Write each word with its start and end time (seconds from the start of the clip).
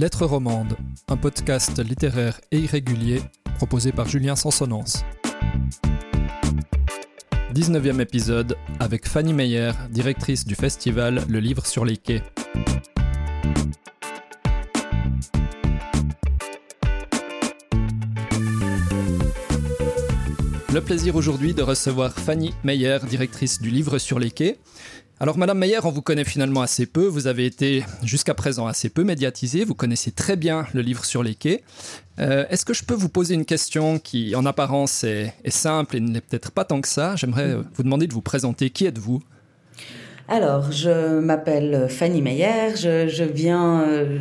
Lettres 0.00 0.24
romandes, 0.24 0.78
un 1.08 1.18
podcast 1.18 1.78
littéraire 1.78 2.40
et 2.50 2.58
irrégulier 2.58 3.20
proposé 3.56 3.92
par 3.92 4.08
Julien 4.08 4.34
Sansonance. 4.34 5.04
19e 7.52 8.00
épisode 8.00 8.56
avec 8.78 9.06
Fanny 9.06 9.34
Meyer, 9.34 9.72
directrice 9.90 10.46
du 10.46 10.54
festival 10.54 11.22
Le 11.28 11.38
Livre 11.38 11.66
sur 11.66 11.84
les 11.84 11.98
quais. 11.98 12.22
Le 20.72 20.80
plaisir 20.80 21.14
aujourd'hui 21.14 21.52
de 21.52 21.60
recevoir 21.60 22.14
Fanny 22.14 22.54
Meyer, 22.64 23.00
directrice 23.06 23.60
du 23.60 23.68
Livre 23.68 23.98
sur 23.98 24.18
les 24.18 24.30
quais. 24.30 24.56
Alors, 25.22 25.36
Madame 25.36 25.58
Meyer, 25.58 25.80
on 25.84 25.90
vous 25.90 26.00
connaît 26.00 26.24
finalement 26.24 26.62
assez 26.62 26.86
peu. 26.86 27.04
Vous 27.04 27.26
avez 27.26 27.44
été 27.44 27.84
jusqu'à 28.02 28.32
présent 28.32 28.66
assez 28.66 28.88
peu 28.88 29.04
médiatisée. 29.04 29.64
Vous 29.66 29.74
connaissez 29.74 30.12
très 30.12 30.34
bien 30.34 30.64
le 30.72 30.80
livre 30.80 31.04
sur 31.04 31.22
les 31.22 31.34
quais. 31.34 31.62
Euh, 32.18 32.46
est-ce 32.48 32.64
que 32.64 32.72
je 32.72 32.84
peux 32.84 32.94
vous 32.94 33.10
poser 33.10 33.34
une 33.34 33.44
question 33.44 33.98
qui, 33.98 34.34
en 34.34 34.46
apparence, 34.46 35.04
est, 35.04 35.34
simple 35.48 35.98
et 35.98 36.00
n'est 36.00 36.22
peut-être 36.22 36.52
pas 36.52 36.64
tant 36.64 36.80
que 36.80 36.88
ça? 36.88 37.16
J'aimerais 37.16 37.56
vous 37.74 37.82
demander 37.82 38.06
de 38.06 38.14
vous 38.14 38.22
présenter. 38.22 38.70
Qui 38.70 38.86
êtes-vous? 38.86 39.20
Alors, 40.26 40.72
je 40.72 41.18
m'appelle 41.18 41.88
Fanny 41.90 42.22
Meyer, 42.22 42.76
je, 42.76 43.24
viens, 43.24 43.82
euh, 43.82 44.18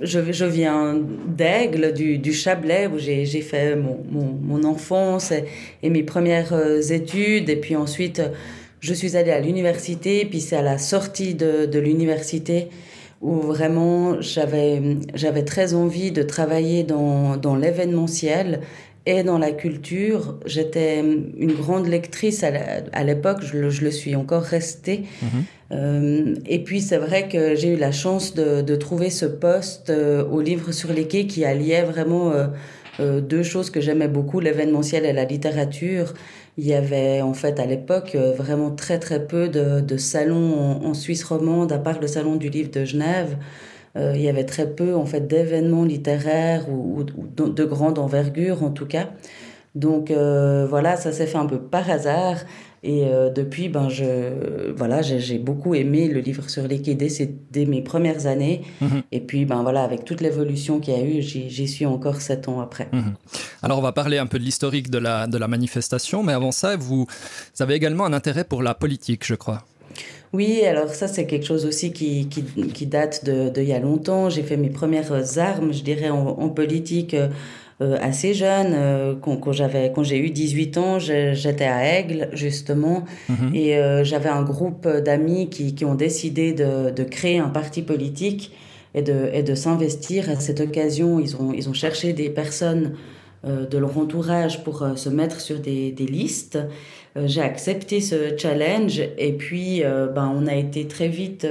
je, 0.00 0.44
viens 0.44 0.98
d'Aigle, 1.28 1.92
du, 1.92 2.32
Chablais, 2.32 2.88
où 2.88 2.98
j'ai 2.98 3.42
fait 3.42 3.76
mon, 3.76 4.64
enfance 4.64 5.32
et, 5.82 5.90
mes 5.90 6.02
premières 6.02 6.52
euh, 6.52 6.80
études, 6.80 7.48
et 7.48 7.56
puis 7.56 7.76
ensuite 7.76 8.20
je 8.82 8.92
suis 8.92 9.16
allée 9.16 9.30
à 9.30 9.40
l'université, 9.40 10.24
puis 10.24 10.40
c'est 10.40 10.56
à 10.56 10.62
la 10.62 10.76
sortie 10.76 11.34
de, 11.34 11.66
de 11.66 11.78
l'université 11.78 12.68
où 13.20 13.36
vraiment 13.40 14.20
j'avais 14.20 15.44
très 15.46 15.74
envie 15.74 16.10
de 16.10 16.24
travailler 16.24 16.82
dans, 16.82 17.36
dans 17.36 17.54
l'événementiel 17.54 18.60
et 19.06 19.22
dans 19.22 19.38
la 19.38 19.52
culture. 19.52 20.36
J'étais 20.46 20.98
une 20.98 21.52
grande 21.52 21.86
lectrice 21.86 22.42
à 22.44 23.04
l'époque, 23.04 23.38
je, 23.42 23.70
je, 23.70 23.84
le 23.84 23.92
suis 23.92 24.16
encore 24.16 24.42
restée. 24.42 25.04
Mhm. 25.22 25.28
Euh, 25.70 26.34
et 26.46 26.58
puis 26.64 26.80
c'est 26.80 26.98
vrai 26.98 27.28
que 27.28 27.54
j'ai 27.54 27.74
eu 27.74 27.76
la 27.76 27.92
chance 27.92 28.34
de, 28.34 28.60
de 28.60 28.76
trouver 28.76 29.10
ce 29.10 29.26
poste 29.26 29.90
euh, 29.90 30.24
au 30.24 30.40
livre 30.40 30.72
sur 30.72 30.92
les 30.92 31.06
quais 31.06 31.26
qui 31.26 31.44
alliait 31.44 31.84
vraiment 31.84 32.32
euh 32.32 32.48
deux 33.00 33.42
choses 33.42 33.70
que 33.70 33.80
j'aimais 33.80 34.06
beaucoup, 34.06 34.38
l'événementiel 34.38 35.06
et 35.06 35.14
la 35.14 35.24
littérature. 35.24 36.12
Il 36.58 36.66
y 36.66 36.74
avait 36.74 37.22
en 37.22 37.32
fait 37.32 37.58
à 37.60 37.66
l'époque 37.66 38.14
euh, 38.14 38.32
vraiment 38.32 38.70
très 38.70 38.98
très 38.98 39.26
peu 39.26 39.48
de, 39.48 39.80
de 39.80 39.96
salons 39.96 40.60
en, 40.84 40.94
Suisse 40.94 41.24
romande, 41.24 41.72
à 41.72 41.78
part 41.78 41.98
le 42.00 42.06
salon 42.06 42.36
du 42.36 42.50
livre 42.50 42.70
de 42.70 42.84
Genève. 42.84 43.38
Euh, 43.96 44.12
il 44.14 44.22
y 44.22 44.28
avait 44.28 44.44
très 44.44 44.66
peu 44.68 44.94
en 44.94 45.06
fait 45.06 45.26
d'événements 45.26 45.84
littéraires 45.84 46.68
ou, 46.70 47.04
de 47.04 47.64
grande 47.64 47.98
envergure 47.98 48.62
en 48.62 48.70
tout 48.70 48.86
cas. 48.86 49.10
Donc 49.74 50.10
euh, 50.10 50.66
voilà, 50.68 50.96
ça 50.96 51.12
s'est 51.12 51.26
fait 51.26 51.38
un 51.38 51.46
peu 51.46 51.60
par 51.60 51.88
hasard. 51.90 52.36
Et 52.84 53.04
euh, 53.04 53.30
depuis, 53.30 53.68
ben 53.68 53.88
je, 53.88 54.72
voilà, 54.72 55.02
j'ai 55.02 55.38
beaucoup 55.38 55.74
aimé 55.74 56.08
le 56.08 56.18
livre 56.18 56.50
sur 56.50 56.66
les 56.66 56.82
quais 56.82 56.96
dès, 56.96 57.64
mes 57.64 57.80
premières 57.80 58.26
années. 58.26 58.62
Mhm. 58.80 59.02
Et 59.12 59.20
puis, 59.20 59.44
ben 59.44 59.62
voilà, 59.62 59.84
avec 59.84 60.04
toute 60.04 60.20
l'évolution 60.20 60.80
qu'il 60.80 60.94
y 60.94 60.96
a 60.96 61.04
eu, 61.04 61.22
j'y 61.22 61.68
suis 61.68 61.86
encore 61.86 62.20
sept 62.20 62.48
ans 62.48 62.60
après. 62.60 62.88
Mhm. 62.92 63.14
Alors, 63.62 63.78
on 63.78 63.82
va 63.82 63.92
parler 63.92 64.18
un 64.18 64.26
peu 64.26 64.38
de 64.38 64.44
l'historique 64.44 64.90
de 64.90 64.98
la, 64.98 65.28
de 65.28 65.38
la 65.38 65.46
manifestation, 65.46 66.24
mais 66.24 66.32
avant 66.32 66.50
ça, 66.50 66.76
vous, 66.76 67.06
avez 67.60 67.74
également 67.74 68.04
un 68.04 68.12
intérêt 68.12 68.42
pour 68.42 68.62
la 68.62 68.74
politique, 68.74 69.24
je 69.24 69.36
crois. 69.36 69.64
Oui, 70.32 70.64
alors 70.64 70.88
ça 70.88 71.08
c'est 71.08 71.26
quelque 71.26 71.44
chose 71.44 71.66
aussi 71.66 71.92
qui, 71.92 72.26
qui, 72.28 72.42
qui 72.42 72.86
date 72.86 73.22
de, 73.26 73.50
de, 73.50 73.60
il 73.60 73.68
y 73.68 73.74
a 73.74 73.78
longtemps. 73.78 74.30
J'ai 74.30 74.42
fait 74.42 74.56
mes 74.56 74.70
premières 74.70 75.12
armes, 75.38 75.74
je 75.74 75.82
dirais, 75.82 76.08
en, 76.08 76.26
en 76.26 76.48
politique 76.48 77.12
euh, 77.12 77.28
assez 77.80 78.34
jeune. 78.34 78.72
Euh, 78.74 79.14
quand, 79.20 79.52
j'avais, 79.52 79.92
quand 79.94 80.02
j'ai 80.02 80.18
eu 80.18 80.30
18 80.30 80.78
ans, 80.78 80.98
j'étais 80.98 81.64
à 81.64 81.98
Aigle 81.98 82.28
justement, 82.32 83.04
mhm. 83.28 83.54
et 83.54 83.76
euh, 83.76 84.04
j'avais 84.04 84.28
un 84.28 84.42
groupe 84.42 84.86
d'amis 84.86 85.48
qui, 85.48 85.74
qui 85.74 85.84
ont 85.84 85.94
décidé 85.94 86.52
de, 86.52 86.90
de 86.90 87.02
créer 87.04 87.38
un 87.38 87.48
parti 87.48 87.82
politique 87.82 88.52
et 88.94 89.02
de, 89.02 89.30
et 89.32 89.42
de 89.42 89.54
s'investir. 89.54 90.30
À 90.30 90.36
cette 90.36 90.60
occasion, 90.60 91.18
ils 91.18 91.36
ont, 91.36 91.52
ils 91.52 91.68
ont 91.68 91.74
cherché 91.74 92.12
des 92.12 92.30
personnes 92.30 92.92
de 93.44 93.76
leur 93.76 93.98
entourage 93.98 94.62
pour 94.62 94.86
se 94.94 95.08
mettre 95.08 95.40
sur 95.40 95.58
des, 95.58 95.90
des 95.90 96.06
listes. 96.06 96.60
j'ai 97.16 97.40
accepté 97.40 98.00
ce 98.00 98.36
challenge 98.38 99.02
et 99.18 99.32
puis 99.32 99.82
ben, 99.82 100.32
on 100.32 100.46
a 100.46 100.54
été 100.54 100.86
très 100.86 101.08
vite, 101.08 101.44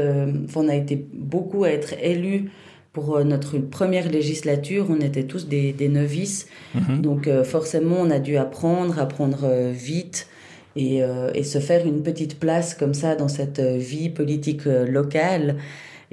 on 0.55 0.69
a 0.69 0.75
été 0.75 1.05
beaucoup 1.13 1.65
à 1.65 1.69
être 1.71 1.93
élus 2.01 2.49
pour 2.93 3.15
euh, 3.15 3.23
notre 3.23 3.57
première 3.57 4.09
législature, 4.09 4.87
on 4.89 4.99
était 4.99 5.23
tous 5.23 5.47
des, 5.47 5.73
des 5.73 5.87
novices. 5.87 6.47
Mhm. 6.75 7.01
Donc 7.01 7.27
euh, 7.27 7.43
forcément, 7.43 7.97
on 7.99 8.09
a 8.09 8.19
dû 8.19 8.37
apprendre, 8.37 8.99
apprendre 8.99 9.41
euh, 9.43 9.71
vite 9.73 10.27
et, 10.75 11.01
et, 11.33 11.43
se 11.43 11.59
faire 11.59 11.85
une 11.85 12.01
petite 12.01 12.39
place 12.39 12.75
comme 12.75 12.93
ça 12.93 13.17
dans 13.17 13.27
cette 13.27 13.59
vie 13.59 14.07
politique 14.07 14.63
locale. 14.63 15.57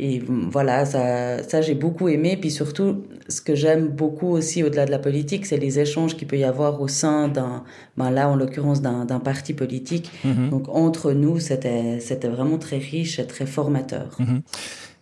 Et 0.01 0.21
voilà, 0.51 0.85
ça, 0.85 1.45
ça 1.45 1.61
j'ai 1.61 1.77
beaucoup 1.77 2.09
aimé. 2.09 2.37
Puis 2.37 2.51
surtout, 2.51 3.05
ce 3.29 3.41
que 3.41 3.55
j'aime 3.55 3.87
beaucoup 3.87 4.31
aussi 4.31 4.65
au-delà 4.65 4.85
de 4.85 4.91
la 4.91 4.99
politique, 4.99 5.47
c'est 5.47 5.59
les 5.59 5.79
échanges 5.79 6.17
qu'il 6.17 6.27
peut 6.27 6.39
y 6.39 6.43
avoir 6.43 6.81
au 6.81 6.89
sein 6.89 7.29
d'un, 7.29 7.63
ben 7.97 8.11
là 8.11 8.29
en 8.29 8.35
l'occurrence 8.35 8.83
d'un 8.83 9.21
parti 9.21 9.55
politique. 9.55 10.11
Mhm. 10.25 10.51
Donc 10.51 10.69
entre 10.69 11.13
nous, 11.13 11.39
c'était 11.39 12.01
vraiment 12.25 12.59
très 12.59 12.79
riche 12.79 13.21
et 13.21 13.27
très 13.27 13.47
formateur. 13.47 14.17
Mhm. 14.19 14.43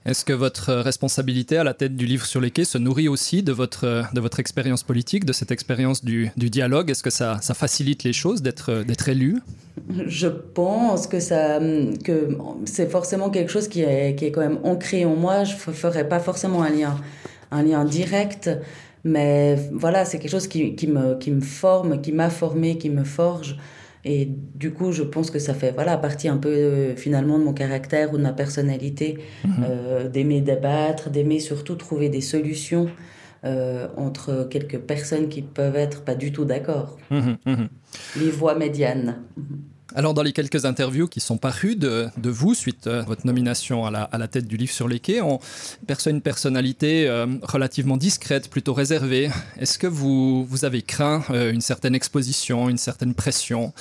Est-ce 0.06 0.24
que 0.24 0.32
votre 0.32 0.72
responsabilité 0.72 1.56
à 1.56 1.64
la 1.64 1.74
tête 1.74 1.96
du 1.96 2.06
livre 2.06 2.26
sur 2.26 2.40
les 2.40 2.52
quais 2.52 2.64
se 2.64 2.78
nourrit 2.78 3.08
aussi 3.08 3.42
de 3.42 3.50
votre, 3.50 4.04
de 4.14 4.20
votre 4.20 4.38
expérience 4.38 4.84
politique, 4.84 5.24
de 5.24 5.32
cette 5.32 5.50
expérience 5.50 6.04
du, 6.04 6.30
du 6.36 6.48
dialogue? 6.48 6.90
Est-ce 6.90 7.02
que 7.02 7.10
ça, 7.10 7.38
ça, 7.42 7.54
facilite 7.54 8.04
les 8.04 8.12
choses 8.12 8.40
d'être 8.40 9.08
élu? 9.08 9.38
Je 10.06 10.28
pense 10.28 11.08
que, 11.08 11.96
que 12.04 12.38
c'est 12.66 12.88
forcément 12.88 13.30
quelque 13.30 13.50
chose 13.50 13.66
qui 13.66 13.82
est, 13.82 14.14
qui 14.14 14.26
est 14.26 14.30
quand 14.30 14.42
même 14.42 14.60
ancré 14.62 15.04
en 15.04 15.16
moi. 15.16 15.42
Je 15.42 15.54
ne 15.54 15.72
ferais 15.72 16.08
pas 16.08 16.20
forcément 16.20 16.62
un 16.62 16.70
lien, 16.70 16.96
un 17.50 17.64
lien 17.64 17.84
direct, 17.84 18.48
mais 19.02 19.56
voilà, 19.72 20.04
c'est 20.04 20.20
quelque 20.20 20.30
chose 20.30 20.46
qui, 20.46 20.76
qui, 20.76 20.86
me, 20.86 21.18
qui 21.18 21.32
me 21.32 21.40
forme, 21.40 22.00
qui 22.00 22.12
m'a 22.12 22.30
formé, 22.30 22.78
qui 22.78 22.90
me 22.90 23.02
forge. 23.02 23.56
Et 24.08 24.28
du 24.54 24.72
coup, 24.72 24.92
je 24.92 25.02
pense 25.02 25.32
que 25.32 25.40
ça 25.40 25.52
fait 25.52 25.72
voilà 25.72 25.98
partie 25.98 26.28
un 26.28 26.36
peu 26.36 26.48
euh, 26.48 26.94
finalement 26.94 27.40
de 27.40 27.44
mon 27.44 27.52
caractère 27.52 28.14
ou 28.14 28.18
de 28.18 28.22
ma 28.22 28.32
personnalité, 28.32 29.18
mhm. 29.44 29.52
euh, 29.68 30.08
d'aimer 30.08 30.40
débattre, 30.40 31.10
d'aimer 31.10 31.40
surtout 31.40 31.74
trouver 31.74 32.08
des 32.08 32.20
solutions 32.20 32.88
euh, 33.44 33.88
entre 33.96 34.46
quelques 34.48 34.78
personnes 34.78 35.28
qui 35.28 35.42
peuvent 35.42 35.74
être 35.74 36.04
pas 36.04 36.14
du 36.14 36.30
tout 36.30 36.44
d'accord. 36.44 36.98
Mhm, 37.10 37.36
mhm. 37.46 37.68
Les 38.20 38.30
voix 38.30 38.54
médianes. 38.54 39.16
Alors, 39.96 40.12
dans 40.12 40.22
les 40.22 40.34
quelques 40.34 40.66
interviews 40.66 41.08
qui 41.08 41.20
sont 41.20 41.38
parues 41.38 41.74
de, 41.74 42.08
de 42.18 42.28
vous 42.28 42.52
suite 42.52 42.86
à 42.86 43.00
votre 43.00 43.26
nomination 43.26 43.86
à 43.86 43.90
la, 43.90 44.02
à 44.02 44.18
la, 44.18 44.28
tête 44.28 44.46
du 44.46 44.58
livre 44.58 44.70
sur 44.70 44.88
les 44.88 45.00
quais, 45.00 45.22
on 45.22 45.40
perçoit 45.86 46.12
une 46.12 46.20
personnalité 46.20 47.08
euh, 47.08 47.26
relativement 47.42 47.96
discrète, 47.96 48.50
plutôt 48.50 48.74
réservée. 48.74 49.30
Est-ce 49.58 49.78
que 49.78 49.86
vous, 49.86 50.44
vous 50.44 50.66
avez 50.66 50.82
craint 50.82 51.24
euh, 51.30 51.50
une 51.50 51.62
certaine 51.62 51.94
exposition, 51.94 52.68
une 52.68 52.76
certaine 52.76 53.14
pression? 53.14 53.72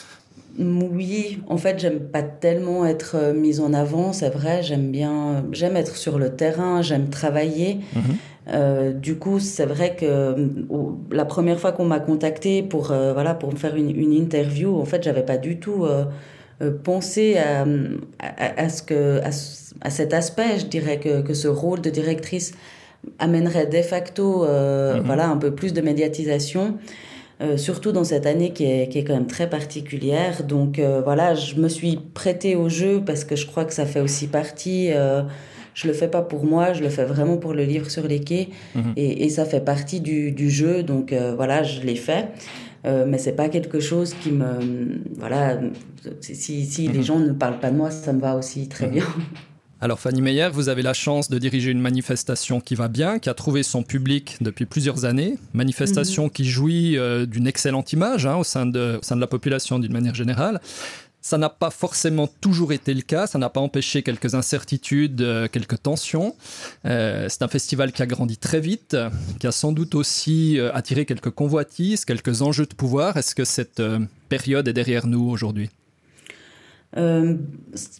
Oui, 0.58 1.42
en 1.48 1.58
fait, 1.58 1.80
j'aime 1.80 2.00
pas 2.00 2.24
tellement 2.24 2.86
être 2.86 3.16
euh, 3.16 3.34
mise 3.34 3.60
en 3.60 3.74
avant, 3.74 4.14
c'est 4.14 4.30
vrai. 4.30 4.64
J'aime 4.64 4.92
bien, 4.92 5.44
j'aime 5.52 5.76
être 5.76 5.98
sur 5.98 6.18
le 6.18 6.34
terrain, 6.34 6.82
j'aime 6.82 7.10
travailler. 7.10 7.80
Mhm. 7.94 8.16
Euh, 8.48 8.94
du 8.94 9.16
coup, 9.16 9.40
c'est 9.40 9.66
vrai 9.66 9.96
que 9.96 10.06
euh, 10.06 10.48
la 11.12 11.26
première 11.26 11.60
fois 11.60 11.72
qu'on 11.72 11.86
m'a 11.86 12.00
contacté 12.00 12.62
pour 12.62 12.92
euh, 12.92 13.14
voilà 13.14 13.34
pour 13.34 13.52
me 13.52 13.58
faire 13.58 13.76
une, 13.76 13.90
une 13.90 14.14
interview, 14.14 14.80
en 14.80 14.86
fait, 14.86 15.04
j'avais 15.04 15.24
pas 15.24 15.38
du 15.38 15.60
tout 15.60 15.86
euh, 15.86 16.06
pensé 16.84 17.38
à, 17.38 17.66
à, 18.20 18.64
à, 18.64 18.70
ce 18.70 18.84
que 18.84 19.20
à, 19.22 19.30
à, 19.82 19.90
cet 19.90 20.14
aspect, 20.14 20.60
je 20.60 20.66
dirais 20.68 21.00
que, 21.00 21.22
que 21.22 21.34
ce 21.34 21.48
rôle 21.48 21.82
de 21.82 21.90
directrice 21.90 22.54
amènerait 23.20 23.68
de 23.68 23.82
facto 23.82 24.44
mhm. 24.44 25.02
voilà 25.06 25.28
un 25.28 25.38
peu 25.38 25.52
plus 25.52 25.74
de 25.74 25.82
médiatisation. 25.82 26.78
Surtout 27.58 27.92
dans 27.92 28.06
cette 28.06 28.26
année 28.28 28.54
qui 28.54 28.64
est, 28.64 28.88
qui 28.88 29.00
est, 29.00 29.04
quand 29.04 29.14
même 29.14 29.28
très 29.28 29.50
particulière. 29.50 30.44
Donc 30.44 30.80
voilà, 31.04 31.36
je 31.36 31.56
me 31.56 31.68
suis 31.68 32.00
prêtée 32.14 32.56
au 32.56 32.70
jeu 32.70 33.04
parce 33.06 33.26
que 33.26 33.36
je 33.36 33.46
crois 33.46 33.66
que 33.66 33.74
ça 33.74 33.86
fait 33.86 34.00
aussi 34.00 34.28
partie. 34.28 34.92
Je 35.76 35.88
le 35.88 35.94
fais 35.94 36.08
pas 36.08 36.24
pour 36.24 36.44
moi, 36.46 36.74
je 36.74 36.82
le 36.82 36.90
fais 36.90 37.06
vraiment 37.06 37.38
pour 37.38 37.54
le 37.54 37.64
livre 37.64 37.92
sur 37.92 38.08
les 38.08 38.22
quais, 38.22 38.50
mhm. 38.74 38.94
et, 38.96 39.26
et, 39.26 39.30
ça 39.30 39.46
fait 39.46 39.60
partie 39.60 40.00
du, 40.00 40.32
du 40.32 40.50
jeu. 40.50 40.82
Donc 40.82 41.14
euh, 41.14 41.36
voilà, 41.36 41.62
je 41.62 41.82
l'ai 41.82 41.96
fait. 41.96 42.30
Euh, 42.86 43.06
mais 43.08 43.18
c'est 43.18 43.34
pas 43.34 43.50
quelque 43.50 43.80
chose 43.80 44.14
qui 44.22 44.32
me 44.32 45.00
voilà 45.18 45.60
si, 46.22 46.66
si 46.66 46.88
les 46.88 47.00
mhm. 47.00 47.04
gens 47.04 47.20
ne 47.20 47.32
parlent 47.32 47.60
pas 47.60 47.72
de 47.72 47.76
moi 47.76 47.90
ça 47.90 48.14
me 48.14 48.20
va 48.20 48.36
aussi 48.36 48.68
très 48.68 48.86
mhm. 48.86 48.94
bien 48.94 49.06
Alors 49.82 50.00
Fanny 50.00 50.22
Meyer, 50.22 50.50
vous 50.52 50.70
avez 50.70 50.82
la 50.82 50.94
chance 50.94 51.30
de 51.30 51.38
diriger 51.38 51.70
une 51.70 51.82
manifestation 51.82 52.62
qui 52.62 52.76
va 52.76 52.88
bien, 52.88 53.20
qui 53.20 53.30
a 53.30 53.34
trouvé 53.34 53.62
son 53.62 53.84
public 53.84 54.38
depuis 54.40 54.66
plusieurs 54.66 55.04
années, 55.04 55.38
manifestation 55.54 56.28
mmh. 56.28 56.30
qui 56.32 56.46
jouit 56.46 56.98
euh, 56.98 57.26
d'une 57.26 57.46
excellente 57.46 57.92
image 57.92 58.26
hein, 58.26 58.38
au, 58.38 58.44
sein 58.44 58.66
de, 58.66 58.98
au 59.00 59.04
sein 59.04 59.16
de 59.16 59.22
la 59.22 59.28
population 59.28 59.78
d'une 59.78 59.92
manière 59.92 60.16
générale. 60.16 60.62
Ça 61.26 61.40
n'a 61.40 61.50
pas 61.50 61.72
forcément 61.72 62.28
toujours 62.28 62.72
été 62.72 62.94
le 62.94 63.02
cas, 63.02 63.26
ça 63.26 63.40
n'a 63.40 63.50
pas 63.50 63.60
empêché 63.60 64.04
quelques 64.04 64.36
incertitudes, 64.36 65.24
euh, 65.24 65.48
quelques 65.52 65.82
tensions. 65.82 66.36
Euh, 66.86 67.26
c'est 67.30 67.42
un 67.42 67.48
festival 67.48 67.92
qui 67.94 68.04
a 68.04 68.06
grandi 68.06 68.38
très 68.38 68.60
vite, 68.60 68.96
qui 69.40 69.48
a 69.48 69.52
sans 69.52 69.72
doute 69.72 69.96
aussi 69.96 70.60
euh, 70.60 70.72
attiré 70.76 71.08
quelques 71.08 71.32
convoitises, 71.32 72.06
quelques 72.06 72.44
enjeux 72.44 72.68
de 72.68 72.76
pouvoir. 72.76 73.18
Est-ce 73.18 73.34
que 73.34 73.44
cette 73.44 73.82
période 74.30 74.68
est 74.68 74.74
derrière 74.74 75.08
nous 75.08 75.28
aujourd'hui? 75.28 75.72
Euh, 76.98 77.36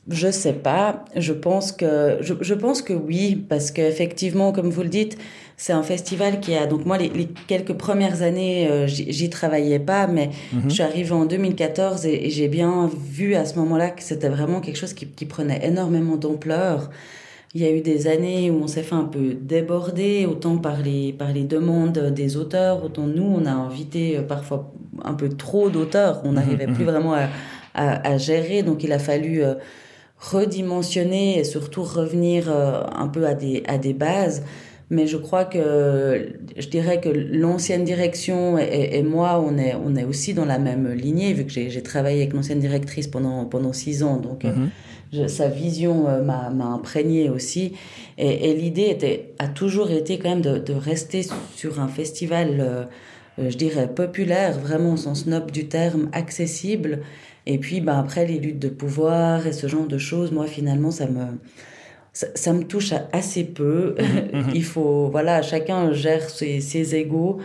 je 0.08 0.32
sais 0.32 0.54
pas. 0.54 1.06
Je 1.16 1.34
pense 1.34 1.72
que 1.72 2.18
je, 2.22 2.34
je 2.40 2.54
pense 2.54 2.82
que 2.82 2.94
oui, 2.94 3.36
parce 3.36 3.72
qu'effectivement, 3.72 4.52
comme 4.52 4.70
vous 4.70 4.84
le 4.84 4.90
dites, 4.90 5.18
c'est 5.58 5.74
un 5.74 5.84
festival 5.84 6.40
qui 6.40 6.56
a 6.56 6.66
donc 6.66 6.86
moi 6.86 6.98
les, 6.98 7.10
les 7.10 7.28
quelques 7.48 7.74
premières 7.74 8.22
années 8.22 8.68
euh, 8.70 8.88
j'y 8.88 9.30
travaillais 9.30 9.80
pas, 9.80 10.08
mais 10.08 10.30
mhm. 10.54 10.64
je 10.68 10.74
suis 10.74 10.84
arrivée 10.84 11.14
en 11.14 11.26
2014 11.26 12.06
et, 12.06 12.30
j'ai 12.30 12.48
bien 12.48 12.90
vu 13.10 13.36
à 13.36 13.46
ce 13.46 13.56
moment-là 13.60 13.90
que 13.90 14.04
c'était 14.04 14.30
vraiment 14.30 14.60
quelque 14.60 14.78
chose 14.78 14.94
qui, 14.94 15.08
qui 15.08 15.26
prenait 15.26 15.66
énormément 15.66 16.18
d'ampleur. 16.18 16.90
Il 17.54 17.62
y 17.62 17.66
a 17.66 17.72
eu 17.72 17.80
des 17.80 18.08
années 18.08 18.52
où 18.52 18.62
on 18.64 18.68
s'est 18.68 18.84
fait 18.84 18.96
un 18.96 19.06
peu 19.06 19.34
déborder, 19.34 20.26
autant 20.26 20.58
par 20.58 20.82
les, 20.82 21.14
par 21.14 21.32
les 21.32 21.46
demandes 21.46 21.98
des 22.14 22.36
auteurs, 22.36 22.84
autant 22.84 23.08
nous, 23.08 23.24
on 23.24 23.46
a 23.46 23.52
invité 23.52 24.18
euh, 24.18 24.24
parfois 24.24 24.74
un 25.06 25.14
peu 25.14 25.30
trop 25.30 25.70
d'auteurs. 25.70 26.22
On 26.26 26.30
mhm, 26.30 26.36
n'arrivait 26.36 26.68
plus 26.68 26.84
mhm. 26.84 26.92
vraiment 26.92 27.14
à, 27.14 27.30
à, 27.76 28.18
gérer. 28.18 28.64
Donc 28.64 28.84
il 28.84 28.92
a 28.92 29.00
fallu 29.00 29.44
euh, 29.44 29.56
redimensionner 30.20 31.40
et 31.40 31.44
surtout 31.44 31.84
revenir 31.84 32.50
euh, 32.50 32.82
un 32.96 33.08
peu 33.08 33.26
à 33.26 33.34
des, 33.34 33.64
à 33.68 33.78
des 33.78 33.94
bases. 33.94 34.44
Mais 34.92 35.08
je 35.08 35.18
crois 35.18 35.46
que 35.46 36.34
je 36.56 36.68
dirais 36.68 37.02
que 37.02 37.10
l'ancienne 37.10 37.84
direction 37.84 38.60
et, 38.60 39.02
moi, 39.02 39.44
on 39.44 39.58
est, 39.58 39.74
on 39.74 39.96
est 39.96 40.04
aussi 40.04 40.36
dans 40.36 40.46
la 40.46 40.60
même 40.60 40.92
lignée, 40.92 41.34
vu 41.34 41.44
que 41.44 41.52
j'ai 41.52 41.82
travaillé 41.82 42.22
avec 42.22 42.34
l'ancienne 42.34 42.60
directrice 42.60 43.08
pendant, 43.08 43.46
pendant 43.46 43.74
six 43.74 44.04
ans. 44.04 44.18
Donc, 44.18 44.46
euh, 44.46 44.54
mhm. 45.12 45.28
sa 45.28 45.48
vision 45.48 46.04
m'a 46.24 46.66
imprégné 46.68 47.32
aussi. 47.32 47.74
Et, 48.20 48.54
l'idée 48.54 48.90
était, 48.92 49.34
a 49.40 49.48
toujours 49.48 49.90
été 49.90 50.20
quand 50.20 50.30
même 50.30 50.44
de, 50.44 50.60
de 50.60 50.74
rester 50.74 51.26
sur 51.56 51.80
un 51.80 51.88
festival, 51.88 52.88
je 53.40 53.58
dirais, 53.58 53.88
populaire, 53.88 54.60
vraiment 54.60 54.94
au 54.94 54.98
sens 54.98 55.26
noble 55.26 55.50
du 55.50 55.68
terme, 55.68 56.10
accessible, 56.12 57.00
et 57.46 57.58
puis, 57.58 57.80
ben, 57.80 57.98
après, 57.98 58.26
les 58.26 58.40
luttes 58.40 58.60
de 58.60 58.70
pouvoir 58.70 59.46
et 59.46 59.54
ce 59.54 59.68
genre 59.68 59.88
de 59.88 59.98
choses, 59.98 60.32
moi, 60.32 60.48
finalement, 60.48 60.92
ça 60.92 61.08
me, 61.08 61.26
ça, 62.14 62.54
me 62.54 62.64
touche 62.64 62.94
assez 63.14 63.44
peu. 63.44 63.96
Mhm, 64.00 64.42
mhm. 64.42 64.52
Il 64.56 64.64
faut, 64.64 65.10
voilà, 65.10 65.42
chacun 65.42 65.92
gère 65.94 66.30
ses, 66.30 66.60
ses 66.60 66.96
égaux. 66.96 67.38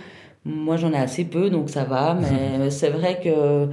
Moi, 0.44 0.76
j'en 0.76 0.92
ai 0.92 0.96
assez 0.96 1.24
peu, 1.24 1.50
donc 1.50 1.68
ça 1.68 1.84
va. 1.84 2.14
Mais 2.14 2.70
c'est 2.70 2.90
vrai 2.90 3.20
que 3.22 3.68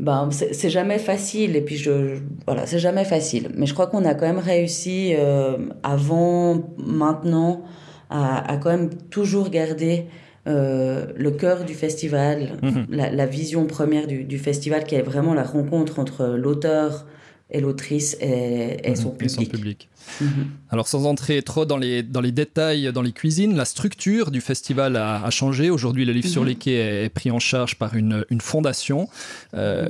ben, 0.00 0.30
c'est 0.30 0.70
jamais 0.70 0.98
facile. 0.98 1.54
Et 1.54 1.60
puis, 1.60 1.76
je, 1.76 2.18
voilà, 2.46 2.66
c'est 2.66 2.78
jamais 2.78 3.04
facile. 3.04 3.50
Mais 3.54 3.66
je 3.66 3.74
crois 3.74 3.88
qu'on 3.88 4.06
a 4.06 4.14
quand 4.14 4.26
même 4.26 4.38
réussi, 4.38 5.12
euh, 5.16 5.58
avant, 5.82 6.62
maintenant, 6.78 7.62
à, 8.08 8.52
à, 8.52 8.56
quand 8.56 8.70
même 8.70 8.90
toujours 9.10 9.50
garder 9.50 10.06
euh, 10.48 11.06
le 11.16 11.30
cœur 11.30 11.64
du 11.64 11.74
festival, 11.74 12.58
mhm. 12.62 12.86
la, 12.90 13.26
vision 13.26 13.66
première 13.66 14.08
du, 14.08 14.38
festival 14.38 14.84
qui 14.84 14.96
est 14.96 15.02
vraiment 15.02 15.34
la 15.34 15.44
rencontre 15.44 16.00
entre 16.00 16.26
l'auteur 16.36 17.06
et 17.50 17.60
l'autrice 17.60 18.16
et, 18.20 18.88
mhm. 18.88 18.96
son 18.96 19.10
public. 19.12 19.88
Mhm. 20.20 20.48
Alors 20.70 20.88
sans 20.88 21.06
entrer 21.06 21.42
trop 21.42 21.64
dans 21.64 21.76
les, 21.76 22.02
dans 22.02 22.20
les 22.20 22.32
détails, 22.32 22.92
dans 22.92 23.02
les 23.02 23.12
cuisines, 23.12 23.54
la 23.54 23.64
structure 23.64 24.32
du 24.32 24.40
festival 24.40 24.96
a, 24.96 25.30
changé. 25.30 25.70
Aujourd'hui, 25.70 26.04
le 26.04 26.12
livre 26.12 26.28
sur 26.28 26.44
les 26.44 26.56
quais 26.56 27.04
est, 27.04 27.08
pris 27.08 27.30
en 27.30 27.38
charge 27.38 27.76
par 27.76 27.94
une, 27.94 28.24
une 28.28 28.40
fondation. 28.40 29.08
Euh, 29.54 29.88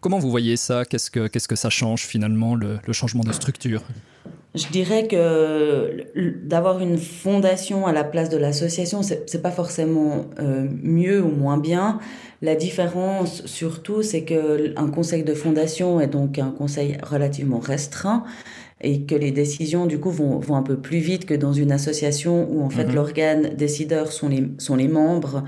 comment 0.00 0.18
vous 0.18 0.30
voyez 0.30 0.58
ça? 0.58 0.84
Qu'est-ce 0.84 1.10
que 1.10 1.28
Qu'est-ce 1.28 1.48
que 1.48 1.56
ça 1.56 1.70
change 1.70 2.02
finalement, 2.02 2.54
le, 2.54 2.78
le 2.86 2.92
changement 2.92 3.24
de 3.24 3.32
structure? 3.32 3.82
Je 4.54 4.66
dirais 4.68 5.08
que 5.08 6.04
d'avoir 6.44 6.80
une 6.80 6.98
fondation 6.98 7.86
à 7.86 7.92
la 7.92 8.04
place 8.04 8.28
de 8.28 8.36
l'association, 8.36 9.02
c'est 9.02 9.42
pas 9.42 9.50
forcément 9.50 10.26
euh, 10.40 10.66
mieux 10.82 11.22
ou 11.22 11.30
moins 11.30 11.56
bien. 11.56 12.00
La 12.42 12.54
différence, 12.54 13.46
surtout, 13.46 14.02
c'est 14.02 14.24
que 14.24 14.74
un 14.76 14.88
conseil 14.88 15.22
de 15.22 15.32
fondation 15.32 16.00
est 16.00 16.08
donc 16.08 16.38
un 16.38 16.50
conseil 16.50 16.98
relativement 17.02 17.60
restreint 17.60 18.24
et 18.82 19.02
que 19.02 19.14
les 19.14 19.30
décisions, 19.30 19.86
du 19.86 19.98
coup, 19.98 20.10
vont, 20.10 20.38
vont 20.38 20.56
un 20.56 20.62
peu 20.62 20.76
plus 20.76 20.98
vite 20.98 21.24
que 21.24 21.34
dans 21.34 21.52
une 21.52 21.72
association 21.72 22.46
où, 22.50 22.62
en 22.62 22.68
fait, 22.68 22.86
mhm. 22.86 22.94
l'organe 22.94 23.54
décideur 23.54 24.12
sont 24.12 24.28
les, 24.28 24.48
sont 24.58 24.76
les 24.76 24.88
membres. 24.88 25.44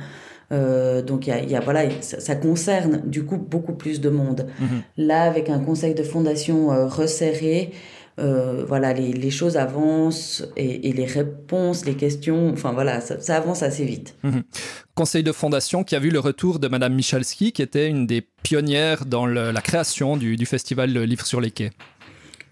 Euh, 0.53 1.03
donc, 1.03 1.27
il 1.27 1.51
y 1.51 1.57
a, 1.57 1.61
voilà, 1.61 1.83
ça, 2.01 2.37
concerne, 2.37 3.03
du 3.05 3.25
coup, 3.25 3.37
beaucoup 3.37 3.75
plus 3.75 4.01
de 4.01 4.09
monde. 4.09 4.47
Mhm. 4.61 4.83
Là, 4.99 5.23
avec 5.25 5.51
un 5.51 5.59
conseil 5.59 5.95
de 5.95 6.03
fondation 6.03 6.73
euh, 6.73 6.87
resserré, 6.87 7.73
euh, 8.21 8.65
voilà, 8.69 8.93
les, 8.93 9.31
choses 9.31 9.57
avancent 9.57 10.47
et, 10.57 10.93
les 10.93 11.05
réponses, 11.05 11.85
les 11.85 11.95
questions, 11.95 12.51
enfin 12.53 12.73
voilà, 12.73 13.01
ça, 13.01 13.37
avance 13.37 13.65
assez 13.65 13.85
vite. 13.85 14.15
Mhm. 14.23 14.45
Conseil 14.95 15.25
de 15.25 15.33
fondation 15.33 15.83
qui 15.83 15.97
a 15.97 15.99
vu 15.99 16.11
le 16.11 16.21
retour 16.21 16.61
de 16.61 16.69
Madame 16.69 16.95
Michalski, 16.95 17.51
qui 17.53 17.61
était 17.61 17.89
une 17.89 18.07
des 18.07 18.21
pionnières 18.21 19.05
dans 19.05 19.27
la 19.27 19.61
création 19.61 20.17
du, 20.17 20.47
festival 20.47 20.91
Livre 20.91 21.27
sur 21.27 21.41
les 21.41 21.51
quais. 21.51 21.71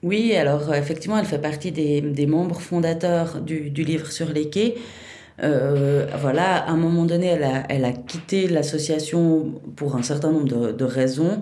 Oui, 0.02 0.34
alors 0.34 0.74
effectivement, 0.74 1.16
elle 1.16 1.26
fait 1.26 1.40
partie 1.40 1.70
des, 1.70 2.26
membres 2.26 2.60
fondateurs 2.60 3.40
du, 3.40 3.70
Livre 3.70 4.10
sur 4.10 4.30
les 4.30 4.50
quais. 4.50 4.74
Euh, 5.44 6.06
voilà, 6.20 6.56
à 6.56 6.70
un 6.70 6.76
moment 6.76 7.04
donné, 7.04 7.38
elle 7.68 7.84
a, 7.84 7.92
quitté 7.92 8.48
l'association 8.48 9.60
pour 9.76 9.94
un 9.94 10.02
certain 10.02 10.32
nombre 10.32 10.72
de 10.72 10.84
raisons. 10.84 11.40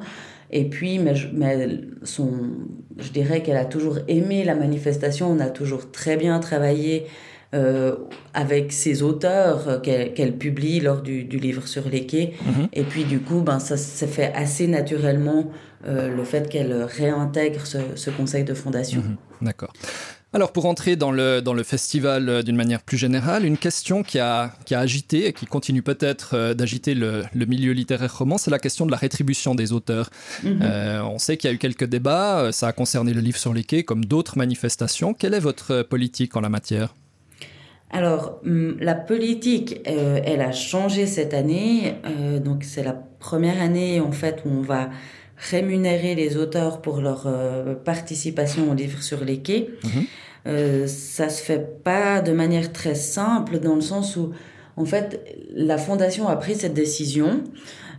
Et 0.52 0.64
puis, 0.64 0.98
mais, 0.98 1.14
mais 1.32 1.80
son, 2.02 2.30
je 2.98 3.10
dirais 3.10 3.42
qu'elle 3.42 3.56
a 3.56 3.64
toujours 3.64 3.98
aimé 4.08 4.44
la 4.44 4.54
manifestation. 4.54 5.30
On 5.30 5.40
a 5.40 5.48
toujours 5.48 5.90
très 5.90 6.16
bien 6.16 6.38
travaillé 6.40 7.06
euh, 7.54 7.96
avec 8.34 8.72
ses 8.72 9.02
auteurs 9.02 9.82
qu'elle 9.82 10.36
publie 10.36 10.80
lors 10.80 11.02
du, 11.02 11.24
du, 11.24 11.38
livre 11.38 11.66
sur 11.66 11.88
les 11.88 12.06
quais. 12.06 12.34
Mhm. 12.46 12.68
Et 12.72 12.82
puis, 12.82 13.04
du 13.04 13.20
coup, 13.20 13.40
ben, 13.40 13.58
ça 13.58 13.76
s'est 13.76 14.06
fait 14.06 14.32
assez 14.34 14.66
naturellement 14.66 15.50
euh, 15.86 16.14
le 16.14 16.24
fait 16.24 16.48
qu'elle 16.48 16.72
réintègre 16.82 17.66
ce, 17.66 17.78
ce, 17.94 18.10
conseil 18.10 18.44
de 18.44 18.54
fondation. 18.54 19.00
Mhm. 19.00 19.16
D'accord. 19.42 19.72
Alors 20.32 20.52
pour 20.52 20.66
entrer 20.66 20.94
dans 20.94 21.10
le, 21.10 21.40
dans 21.40 21.54
le 21.54 21.64
festival 21.64 22.28
euh, 22.28 22.42
d'une 22.42 22.54
manière 22.54 22.82
plus 22.82 22.96
générale, 22.96 23.44
une 23.44 23.58
question 23.58 24.04
qui 24.04 24.20
a, 24.20 24.52
qui 24.64 24.76
a 24.76 24.78
agité 24.78 25.26
et 25.26 25.32
qui 25.32 25.44
continue 25.44 25.82
peut-être 25.82 26.34
euh, 26.34 26.54
d'agiter 26.54 26.94
le, 26.94 27.24
le, 27.34 27.46
milieu 27.46 27.72
littéraire 27.72 28.16
roman, 28.16 28.38
c'est 28.38 28.52
la 28.52 28.60
question 28.60 28.86
de 28.86 28.92
la 28.92 28.96
rétribution 28.96 29.56
des 29.56 29.72
auteurs. 29.72 30.08
Mhm. 30.44 30.60
euh, 30.62 31.02
on 31.02 31.18
sait 31.18 31.36
qu'il 31.36 31.50
y 31.50 31.52
a 31.52 31.54
eu 31.54 31.58
quelques 31.58 31.86
débats, 31.86 32.52
ça 32.52 32.68
a 32.68 32.72
concerné 32.72 33.12
le 33.12 33.20
livre 33.20 33.38
sur 33.38 33.52
les 33.52 33.64
quais 33.64 33.82
comme 33.82 34.04
d'autres 34.04 34.38
manifestations. 34.38 35.14
Quelle 35.14 35.34
est 35.34 35.40
votre 35.40 35.82
politique 35.82 36.36
en 36.36 36.40
la 36.40 36.48
matière? 36.48 36.94
Alors, 37.92 38.40
hum, 38.46 38.76
la 38.80 38.94
politique, 38.94 39.80
euh, 39.88 40.20
elle 40.24 40.40
a 40.40 40.52
changé 40.52 41.06
cette 41.06 41.34
année. 41.34 41.96
Euh, 42.06 42.38
donc, 42.38 42.62
c'est 42.62 42.84
la 42.84 42.92
première 42.92 43.60
année, 43.60 44.00
en 44.00 44.12
fait, 44.12 44.42
où 44.44 44.50
on 44.50 44.62
va 44.62 44.90
rémunérer 45.50 46.14
les 46.14 46.36
auteurs 46.36 46.80
pour 46.82 47.00
leur 47.00 47.24
euh, 47.26 47.74
participation 47.74 48.70
au 48.70 48.74
livre 48.74 49.02
sur 49.02 49.24
les 49.24 49.38
quais. 49.38 49.70
Mhm. 49.84 50.04
Euh, 50.46 50.86
ça 50.86 51.28
se 51.28 51.42
fait 51.42 51.82
pas 51.82 52.20
de 52.20 52.32
manière 52.32 52.72
très 52.72 52.94
simple 52.94 53.58
dans 53.58 53.74
le 53.74 53.80
sens 53.80 54.16
où, 54.16 54.32
en 54.76 54.84
fait, 54.84 55.20
la 55.54 55.78
fondation 55.78 56.28
a 56.28 56.36
pris 56.36 56.54
cette 56.54 56.74
décision. 56.74 57.42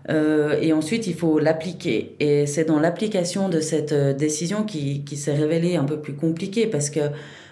Euh, 0.10 0.58
et 0.62 0.74
ensuite, 0.74 1.06
il 1.08 1.14
faut 1.14 1.40
l'appliquer. 1.40 2.16
Et 2.20 2.48
c'est 2.48 2.66
dans 2.66 2.80
l'application 2.80 3.50
de 3.50 3.60
cette 3.60 3.92
euh, 3.92 4.14
décision 4.14 4.64
qui, 4.64 5.04
qui 5.04 5.16
s'est 5.16 5.36
révélée 5.36 5.76
un 5.76 5.84
peu 5.84 6.00
plus 6.00 6.16
compliquée 6.16 6.66
parce 6.66 6.90
que, 6.90 7.02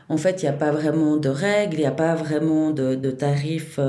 en 0.07 0.17
fait, 0.17 0.41
il 0.41 0.45
n'y 0.45 0.49
a 0.49 0.53
pas 0.53 0.71
vraiment 0.71 1.17
de 1.17 1.29
règles, 1.29 1.75
il 1.75 1.81
n'y 1.81 1.85
a 1.85 1.91
pas 1.91 2.15
vraiment 2.15 2.71
de, 2.71 2.95
de 2.95 3.11
tarifs 3.11 3.79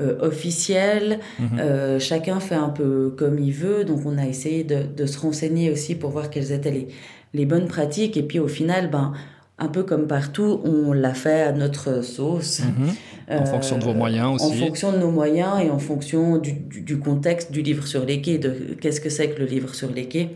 euh, 0.00 0.16
euh, 0.20 0.26
officiel. 0.26 1.20
Mhm. 1.38 1.58
Euh, 1.58 1.98
chacun 1.98 2.40
fait 2.40 2.54
un 2.54 2.68
peu 2.68 3.14
comme 3.16 3.38
il 3.38 3.52
veut. 3.52 3.84
Donc, 3.84 4.00
on 4.06 4.18
a 4.18 4.26
essayé 4.26 4.64
de, 4.64 4.82
de 4.96 5.06
se 5.06 5.18
renseigner 5.18 5.70
aussi 5.70 5.94
pour 5.94 6.10
voir 6.10 6.30
quelles 6.30 6.52
étaient 6.52 6.70
les, 6.70 6.88
les, 7.34 7.46
bonnes 7.46 7.68
pratiques. 7.68 8.16
Et 8.16 8.22
puis, 8.22 8.38
au 8.38 8.48
final, 8.48 8.90
ben, 8.90 9.12
un 9.58 9.68
peu 9.68 9.82
comme 9.82 10.06
partout, 10.06 10.60
on 10.64 10.92
l'a 10.92 11.14
fait 11.14 11.42
à 11.42 11.52
notre 11.52 12.02
sauce. 12.02 12.60
Mhm. 12.60 12.90
En 13.38 13.46
fonction 13.46 13.78
de 13.78 13.84
vos 13.84 13.94
moyens 13.94 14.34
aussi. 14.34 14.62
En 14.62 14.66
fonction 14.66 14.92
de 14.92 14.98
nos 14.98 15.10
moyens 15.12 15.60
et 15.62 15.70
en 15.70 15.78
fonction 15.78 16.38
du, 16.38 16.52
du, 16.52 16.80
du 16.80 16.98
contexte 16.98 17.52
du 17.52 17.62
livre 17.62 17.86
sur 17.86 18.04
les 18.04 18.20
quais, 18.20 18.38
de 18.38 18.74
qu'est-ce 18.80 19.00
que 19.00 19.08
c'est 19.08 19.30
que 19.30 19.38
le 19.38 19.46
livre 19.46 19.72
sur 19.72 19.88
les 19.92 20.06
quais. 20.06 20.30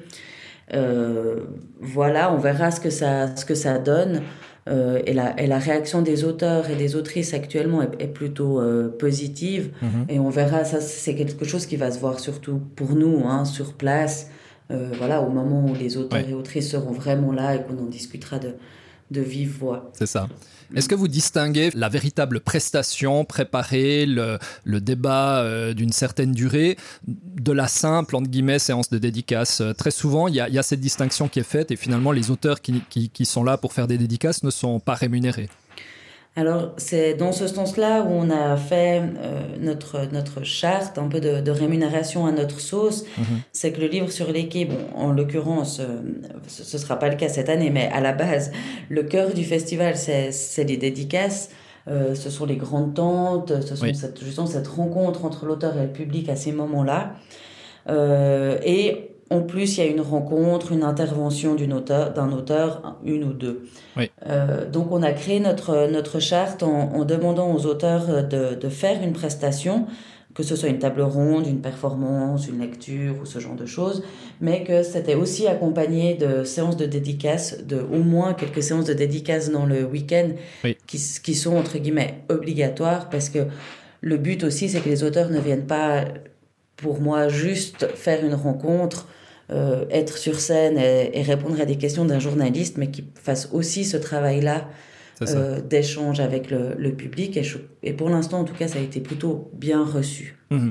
Euh, 0.73 1.40
voilà, 1.80 2.33
on 2.33 2.38
verra 2.38 2.71
ce 2.71 2.80
que 2.80 2.90
ça, 2.90 3.35
ce 3.37 3.44
que 3.44 3.54
ça 3.54 3.78
donne. 3.78 4.23
Euh, 4.66 5.02
et, 5.04 5.12
la, 5.12 5.38
et, 5.38 5.47
la, 5.47 5.59
réaction 5.59 6.00
des 6.00 6.25
auteurs 6.25 6.71
et 6.71 6.76
des 6.76 6.97
autrices 6.97 7.35
actuellement 7.35 7.83
est, 7.83 7.90
est 7.99 8.09
plutôt 8.09 8.61
euh, 8.61 8.88
positive. 8.88 9.73
Mhm. 9.83 10.06
Et 10.09 10.18
on 10.18 10.30
verra, 10.30 10.64
ça 10.64 10.80
c'est 10.80 11.14
quelque 11.14 11.44
chose 11.44 11.66
qui 11.66 11.76
va 11.76 11.90
se 11.90 11.99
voir 11.99 12.18
surtout 12.18 12.62
pour 12.75 12.94
nous, 12.94 13.25
hein, 13.26 13.44
sur 13.44 13.75
place. 13.75 14.30
Euh, 14.71 14.90
voilà, 14.97 15.21
au 15.21 15.28
moment 15.28 15.66
où 15.66 15.75
les 15.75 15.99
auteurs 15.99 16.26
et 16.26 16.33
autrices 16.33 16.71
seront 16.71 16.92
vraiment 16.92 17.33
là 17.33 17.56
et 17.56 17.62
qu'on 17.62 17.78
en 17.78 17.87
discutera 17.87 18.38
de, 18.38 18.54
de 19.11 19.21
vive 19.21 19.59
voix. 19.59 19.90
C'est 19.92 20.06
ça. 20.06 20.28
Est-ce 20.75 20.88
que 20.88 20.94
vous 20.94 21.09
distinguez 21.09 21.71
la 21.75 21.88
véritable 21.88 22.40
prestation 22.40 23.25
préparée, 23.25 24.06
le, 24.06 24.38
débat 24.80 25.40
euh, 25.40 25.75
d'une 25.75 25.92
certaine 25.92 26.33
durée, 26.33 26.76
de 27.06 27.52
la 27.52 27.68
simple, 27.68 28.16
séance 28.59 28.90
de 28.90 28.99
dédicace? 28.99 29.62
Très 29.76 29.90
souvent, 29.90 30.28
il 30.28 30.35
y, 30.35 30.40
a, 30.40 30.62
cette 30.62 30.80
distinction 30.80 31.28
qui 31.28 31.40
est 31.40 31.44
faite 31.44 31.71
et 31.71 31.76
finalement, 31.76 32.12
les 32.12 32.30
auteurs 32.30 32.61
qui 32.61 33.25
sont 33.25 33.44
là 33.44 33.56
pour 33.56 33.73
faire 33.73 33.87
des 33.87 33.99
dédicaces 33.99 34.42
ne 34.42 34.50
sont 34.50 34.80
pas 34.80 34.94
rémunérés. 34.94 35.49
Alors, 36.37 36.73
c'est 36.79 37.14
dans 37.14 37.31
ce 37.31 37.47
sens-là 37.47 38.03
où 38.03 38.09
on 38.11 38.29
a 38.29 38.57
fait 38.57 39.00
euh, 39.00 39.43
notre, 39.61 40.12
notre 40.12 40.43
charte, 40.43 40.99
un 40.99 41.07
peu 41.09 41.21
de, 41.21 41.41
de 41.41 41.50
rémunération 41.53 42.26
à 42.26 42.33
notre 42.33 42.59
sauce. 42.59 43.05
-hmm. 43.05 43.23
C'est 43.53 43.71
que 43.73 43.81
le 43.81 43.87
livre 43.87 44.11
sur 44.11 44.26
quais, 44.33 44.64
bon, 44.64 44.79
en 44.97 45.12
l'occurrence, 45.12 45.79
euh, 45.81 45.87
ce 46.49 46.76
ne 46.76 46.83
sera 46.83 46.99
pas 46.99 47.09
le 47.09 47.17
cas 47.17 47.29
cette 47.29 47.49
année, 47.49 47.71
mais 47.71 47.88
à 47.93 48.00
la 48.00 48.12
base, 48.12 48.50
le 48.88 49.03
cœur 49.05 49.33
du 49.33 49.45
festival, 49.45 49.97
c'est 49.97 50.64
les 50.64 50.76
dédicaces. 50.76 51.50
Euh, 51.87 52.14
ce 52.14 52.31
sont 52.31 52.47
les 52.47 52.57
grandes 52.57 52.95
tentes, 52.95 53.53
ce 53.62 53.76
sont 53.76 53.85
oui. 53.85 53.95
cette, 53.95 54.19
justement 54.25 54.47
cette 54.47 54.67
rencontre 54.67 55.25
entre 55.25 55.45
l'auteur 55.47 55.76
et 55.79 55.83
le 55.83 55.93
public 55.93 56.29
à 56.31 56.37
ces 56.37 56.50
moments-là. 56.53 57.14
Euh, 57.88 58.59
et 58.64 59.13
en 59.35 59.41
plus, 59.41 59.76
il 59.76 59.85
y 59.85 59.87
a 59.87 59.91
une 59.91 60.00
rencontre, 60.00 60.71
une 60.71 60.85
intervention 60.85 61.57
d'un 61.57 61.73
auteur, 61.73 62.14
auteur, 62.33 62.99
une 63.05 63.25
ou 63.25 63.33
deux. 63.33 63.67
Oui. 63.97 64.11
Euh, 64.26 64.71
donc, 64.71 64.93
on 64.93 65.03
a 65.03 65.12
créé 65.12 65.41
notre, 65.41 65.88
notre 65.91 66.21
charte 66.21 66.62
en, 66.62 66.95
en 66.95 67.05
demandant 67.05 67.53
aux 67.53 67.67
auteurs 67.67 68.25
de, 68.29 68.55
de, 68.55 68.69
faire 68.69 69.03
une 69.03 69.12
prestation, 69.12 69.87
que 70.35 70.45
ce 70.45 70.55
soit 70.55 70.69
une 70.69 70.79
table 70.79 71.03
ronde, 71.03 71.49
une 71.49 71.61
performance, 71.61 72.47
une 72.47 72.61
lecture 72.61 73.17
ou 73.21 73.26
ce 73.26 73.41
genre 73.41 73.57
de 73.57 73.67
choses, 73.67 74.05
mais 74.41 74.62
que 74.62 74.85
c'était 74.85 75.17
aussi 75.17 75.49
accompagné 75.49 76.14
de 76.14 76.45
séances 76.45 76.76
de 76.76 76.87
dédicaces, 76.87 77.64
de 77.64 77.81
au 77.81 78.03
moins 78.03 78.35
quelques 78.35 78.62
séances 78.62 78.85
de 78.85 78.95
dédicaces 78.95 79.50
dans 79.50 79.67
le 79.67 79.85
week-end, 79.85 80.31
oui. 80.62 80.76
qui, 80.87 81.00
qui 81.23 81.35
sont 81.35 81.57
entre 81.57 81.79
guillemets 81.79 82.23
obligatoires, 82.29 83.11
parce 83.11 83.31
que 83.31 83.41
le 84.00 84.17
but 84.17 84.45
aussi, 84.45 84.69
c'est 84.69 84.81
que 84.81 84.88
les 84.88 85.03
auteurs 85.03 85.31
ne 85.31 85.41
viennent 85.41 85.67
pas 85.67 86.05
pour 86.76 87.00
moi 87.00 87.29
juste 87.29 87.88
faire 87.95 88.25
une 88.25 88.35
rencontre, 88.35 89.09
euh, 89.50 89.84
être 89.90 90.16
sur 90.16 90.40
scène 90.40 90.78
et, 90.78 91.10
et, 91.18 91.22
répondre 91.22 91.60
à 91.60 91.66
des 91.66 91.76
questions 91.76 92.04
d'un 92.04 92.18
journaliste, 92.18 92.78
mais 92.78 92.90
qui 92.90 93.04
fasse 93.14 93.50
aussi 93.52 93.84
ce 93.84 93.96
travail-là 93.96 94.68
euh, 95.22 95.60
d'échange 95.60 96.20
avec 96.20 96.50
le, 96.50 96.74
le 96.78 96.92
public. 96.94 97.36
Et, 97.36 97.42
je, 97.42 97.58
et 97.82 97.92
pour 97.92 98.08
l'instant, 98.08 98.40
en 98.40 98.44
tout 98.44 98.54
cas, 98.54 98.68
ça 98.68 98.78
a 98.78 98.82
été 98.82 99.00
plutôt 99.00 99.50
bien 99.52 99.84
reçu. 99.84 100.36
Mmh. 100.50 100.70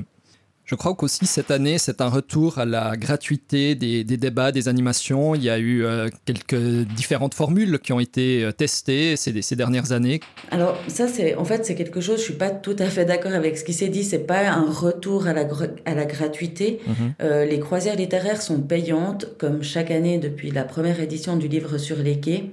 Je 0.66 0.74
crois 0.74 0.94
qu'aussi 0.94 1.26
cette 1.26 1.50
année, 1.50 1.76
c'est 1.76 2.00
un 2.00 2.08
retour 2.08 2.58
à 2.58 2.64
la 2.64 2.96
gratuité 2.96 3.74
des, 3.74 4.02
des, 4.02 4.16
débats, 4.16 4.50
des 4.50 4.68
animations. 4.68 5.34
Il 5.34 5.42
y 5.44 5.50
a 5.50 5.58
eu 5.58 5.84
euh, 5.84 6.08
quelques 6.24 6.86
différentes 6.96 7.34
formules 7.34 7.78
qui 7.80 7.92
ont 7.92 8.00
été 8.00 8.42
euh, 8.42 8.52
testées 8.52 9.16
ces, 9.16 9.42
ces 9.42 9.56
dernières 9.56 9.92
années. 9.92 10.20
Alors 10.50 10.78
ça, 10.88 11.06
c'est 11.06 11.34
en 11.34 11.44
fait 11.44 11.66
c'est 11.66 11.74
quelque 11.74 12.00
chose. 12.00 12.18
Je 12.18 12.24
suis 12.24 12.34
pas 12.34 12.50
tout 12.50 12.76
à 12.78 12.86
fait 12.86 13.04
d'accord 13.04 13.34
avec 13.34 13.58
ce 13.58 13.64
qui 13.64 13.74
s'est 13.74 13.88
dit. 13.88 14.04
C'est 14.04 14.26
pas 14.26 14.48
un 14.48 14.70
retour 14.70 15.26
à 15.26 15.34
la 15.34 15.46
à 15.84 15.94
la 15.94 16.06
gratuité. 16.06 16.80
-hmm. 16.86 16.92
euh, 17.20 17.44
les 17.44 17.60
croisières 17.60 17.96
littéraires 17.96 18.40
sont 18.40 18.60
payantes, 18.60 19.26
comme 19.38 19.62
chaque 19.62 19.90
année 19.90 20.16
depuis 20.18 20.50
la 20.50 20.64
première 20.64 20.98
édition 21.00 21.36
du 21.36 21.48
livre 21.48 21.76
sur 21.76 21.96
les 21.98 22.20
quais. 22.20 22.44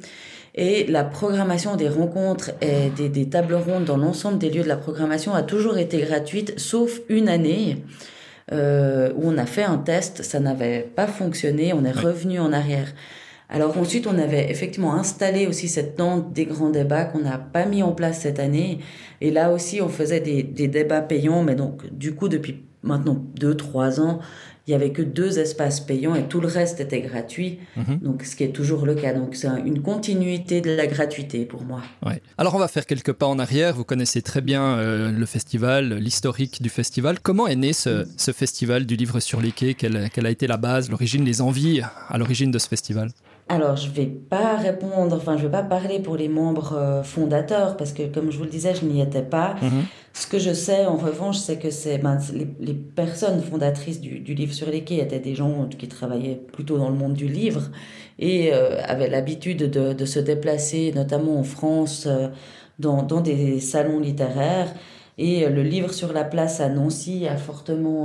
Et 0.54 0.86
la 0.88 1.04
programmation 1.04 1.76
des 1.76 1.88
rencontres 1.88 2.52
et 2.62 2.90
des, 2.90 3.08
des 3.08 3.30
tables 3.30 3.54
rondes 3.54 3.86
dans 3.86 3.98
l'ensemble 3.98 4.38
des 4.38 4.50
lieux 4.50 4.64
de 4.64 4.68
la 4.68 4.78
programmation 4.78 5.34
a 5.34 5.44
toujours 5.44 5.78
été 5.78 6.00
gratuite, 6.02 6.60
sauf 6.60 7.00
une 7.08 7.30
année 7.30 7.84
euh, 8.52 9.14
où 9.16 9.30
on 9.30 9.38
a 9.38 9.46
fait 9.46 9.64
un 9.64 9.78
test, 9.78 10.24
ça 10.24 10.40
n'avait 10.42 10.82
pas 10.82 11.08
fonctionné, 11.08 11.72
on 11.74 11.86
est 11.86 11.92
revenu 11.92 12.40
en 12.40 12.52
arrière. 12.52 12.94
Alors 13.50 13.78
ensuite, 13.78 14.08
on 14.08 14.18
avait 14.18 14.50
effectivement 14.50 14.94
installé 14.96 15.48
aussi 15.48 15.68
cette 15.68 15.96
tente 15.96 16.34
des 16.34 16.46
grands 16.46 16.70
débats 16.70 17.06
qu'on 17.06 17.20
n'a 17.20 17.38
pas 17.38 17.66
mis 17.66 17.84
en 17.84 17.92
place 17.92 18.20
cette 18.20 18.40
année. 18.40 18.80
Et 19.20 19.30
là 19.30 19.52
aussi, 19.52 19.82
on 19.82 19.90
faisait 19.90 20.22
des, 20.22 20.44
des 20.44 20.68
débats 20.68 21.02
payants, 21.02 21.44
mais 21.44 21.56
donc 21.56 21.86
du 21.94 22.16
coup, 22.16 22.30
depuis 22.30 22.64
maintenant 22.82 23.24
deux, 23.36 23.56
trois 23.56 24.00
ans, 24.00 24.20
il 24.68 24.72
y 24.72 24.74
avait 24.74 24.92
que 24.92 25.02
deux 25.02 25.40
espaces 25.40 25.80
payants 25.80 26.16
et 26.16 26.24
tout 26.24 26.40
le 26.40 26.48
reste 26.48 26.80
était 26.80 27.02
gratuit. 27.02 27.60
-hmm. 27.78 28.00
Donc, 28.02 28.24
ce 28.24 28.36
qui 28.36 28.44
est 28.44 28.54
toujours 28.60 28.86
le 28.86 28.96
cas. 28.96 29.14
Donc, 29.14 29.36
c'est 29.36 29.48
une 29.66 29.82
continuité 29.82 30.62
de 30.62 30.72
la 30.72 30.88
gratuité 30.88 31.46
pour 31.46 31.64
moi. 31.64 31.82
Ouais. 32.06 32.22
Alors, 32.38 32.54
on 32.56 32.60
va 32.60 32.68
faire 32.68 32.86
quelques 32.86 33.14
pas 33.14 33.26
en 33.26 33.40
arrière. 33.40 33.76
Vous 33.76 33.84
connaissez 33.84 34.22
très 34.22 34.42
bien 34.42 34.64
euh, 34.64 35.12
le 35.12 35.26
festival, 35.26 35.84
l'historique 35.96 36.62
du 36.62 36.70
festival. 36.70 37.20
Comment 37.20 37.48
est 37.48 37.56
né 37.56 37.74
ce, 37.74 37.94
ce 38.18 38.32
festival 38.32 38.86
du 38.86 38.96
livre 38.96 39.20
sur 39.20 39.42
les 39.42 39.52
quais? 39.52 39.74
Quelle, 39.74 40.10
quelle, 40.14 40.28
a 40.28 40.34
été 40.38 40.46
la 40.48 40.58
base, 40.58 40.90
l'origine, 40.90 41.24
les 41.26 41.42
envies 41.42 41.82
à 42.14 42.18
l'origine 42.18 42.52
de 42.52 42.60
ce 42.60 42.68
festival? 42.68 43.10
Alors, 43.52 43.76
je 43.76 43.90
ne 43.90 43.94
vais 43.94 44.06
pas 44.06 44.56
répondre, 44.56 45.14
enfin, 45.18 45.36
je 45.36 45.44
ne 45.44 45.48
vais 45.48 45.52
pas 45.52 45.64
parler 45.64 46.00
pour 46.00 46.16
les 46.16 46.30
membres 46.30 46.74
euh, 46.74 47.04
fondateurs, 47.04 47.76
parce 47.76 47.92
que, 47.92 48.04
comme 48.04 48.32
je 48.32 48.38
vous 48.38 48.46
le 48.46 48.50
disais, 48.50 48.74
je 48.74 48.86
n'y 48.86 49.02
étais 49.02 49.24
pas. 49.24 49.56
Mm 49.62 49.68
-hmm. 49.68 49.84
Ce 50.14 50.26
que 50.26 50.40
je 50.40 50.54
sais, 50.54 50.86
en 50.86 50.96
revanche, 50.96 51.38
c'est 51.38 51.58
que 51.58 51.70
c'est 51.70 51.98
ben, 51.98 52.18
les, 52.34 52.48
les, 52.68 52.74
personnes 52.74 53.42
fondatrices 53.42 54.00
du, 54.00 54.20
du, 54.20 54.34
livre 54.36 54.54
sur 54.54 54.70
les 54.70 54.82
quais 54.86 55.00
étaient 55.06 55.26
des 55.30 55.36
gens 55.36 55.68
qui 55.80 55.88
travaillaient 55.88 56.40
plutôt 56.56 56.78
dans 56.78 56.90
le 56.90 56.96
monde 56.96 57.16
du 57.24 57.28
livre 57.42 57.64
et 58.20 58.40
euh, 58.54 58.94
avaient 58.94 59.10
l'habitude 59.16 59.64
de, 59.78 59.86
de, 60.02 60.06
se 60.06 60.22
déplacer, 60.32 60.84
notamment 61.02 61.36
en 61.44 61.48
France, 61.58 61.98
euh, 62.08 62.30
dans, 62.86 63.00
dans, 63.12 63.22
des 63.32 63.60
salons 63.60 64.00
littéraires. 64.10 64.72
Et 65.18 65.38
le 65.58 65.64
livre 65.74 65.92
sur 66.02 66.12
la 66.20 66.26
place 66.34 66.56
à 66.66 66.70
Nancy 66.78 67.28
a 67.28 67.38
fortement 67.50 68.00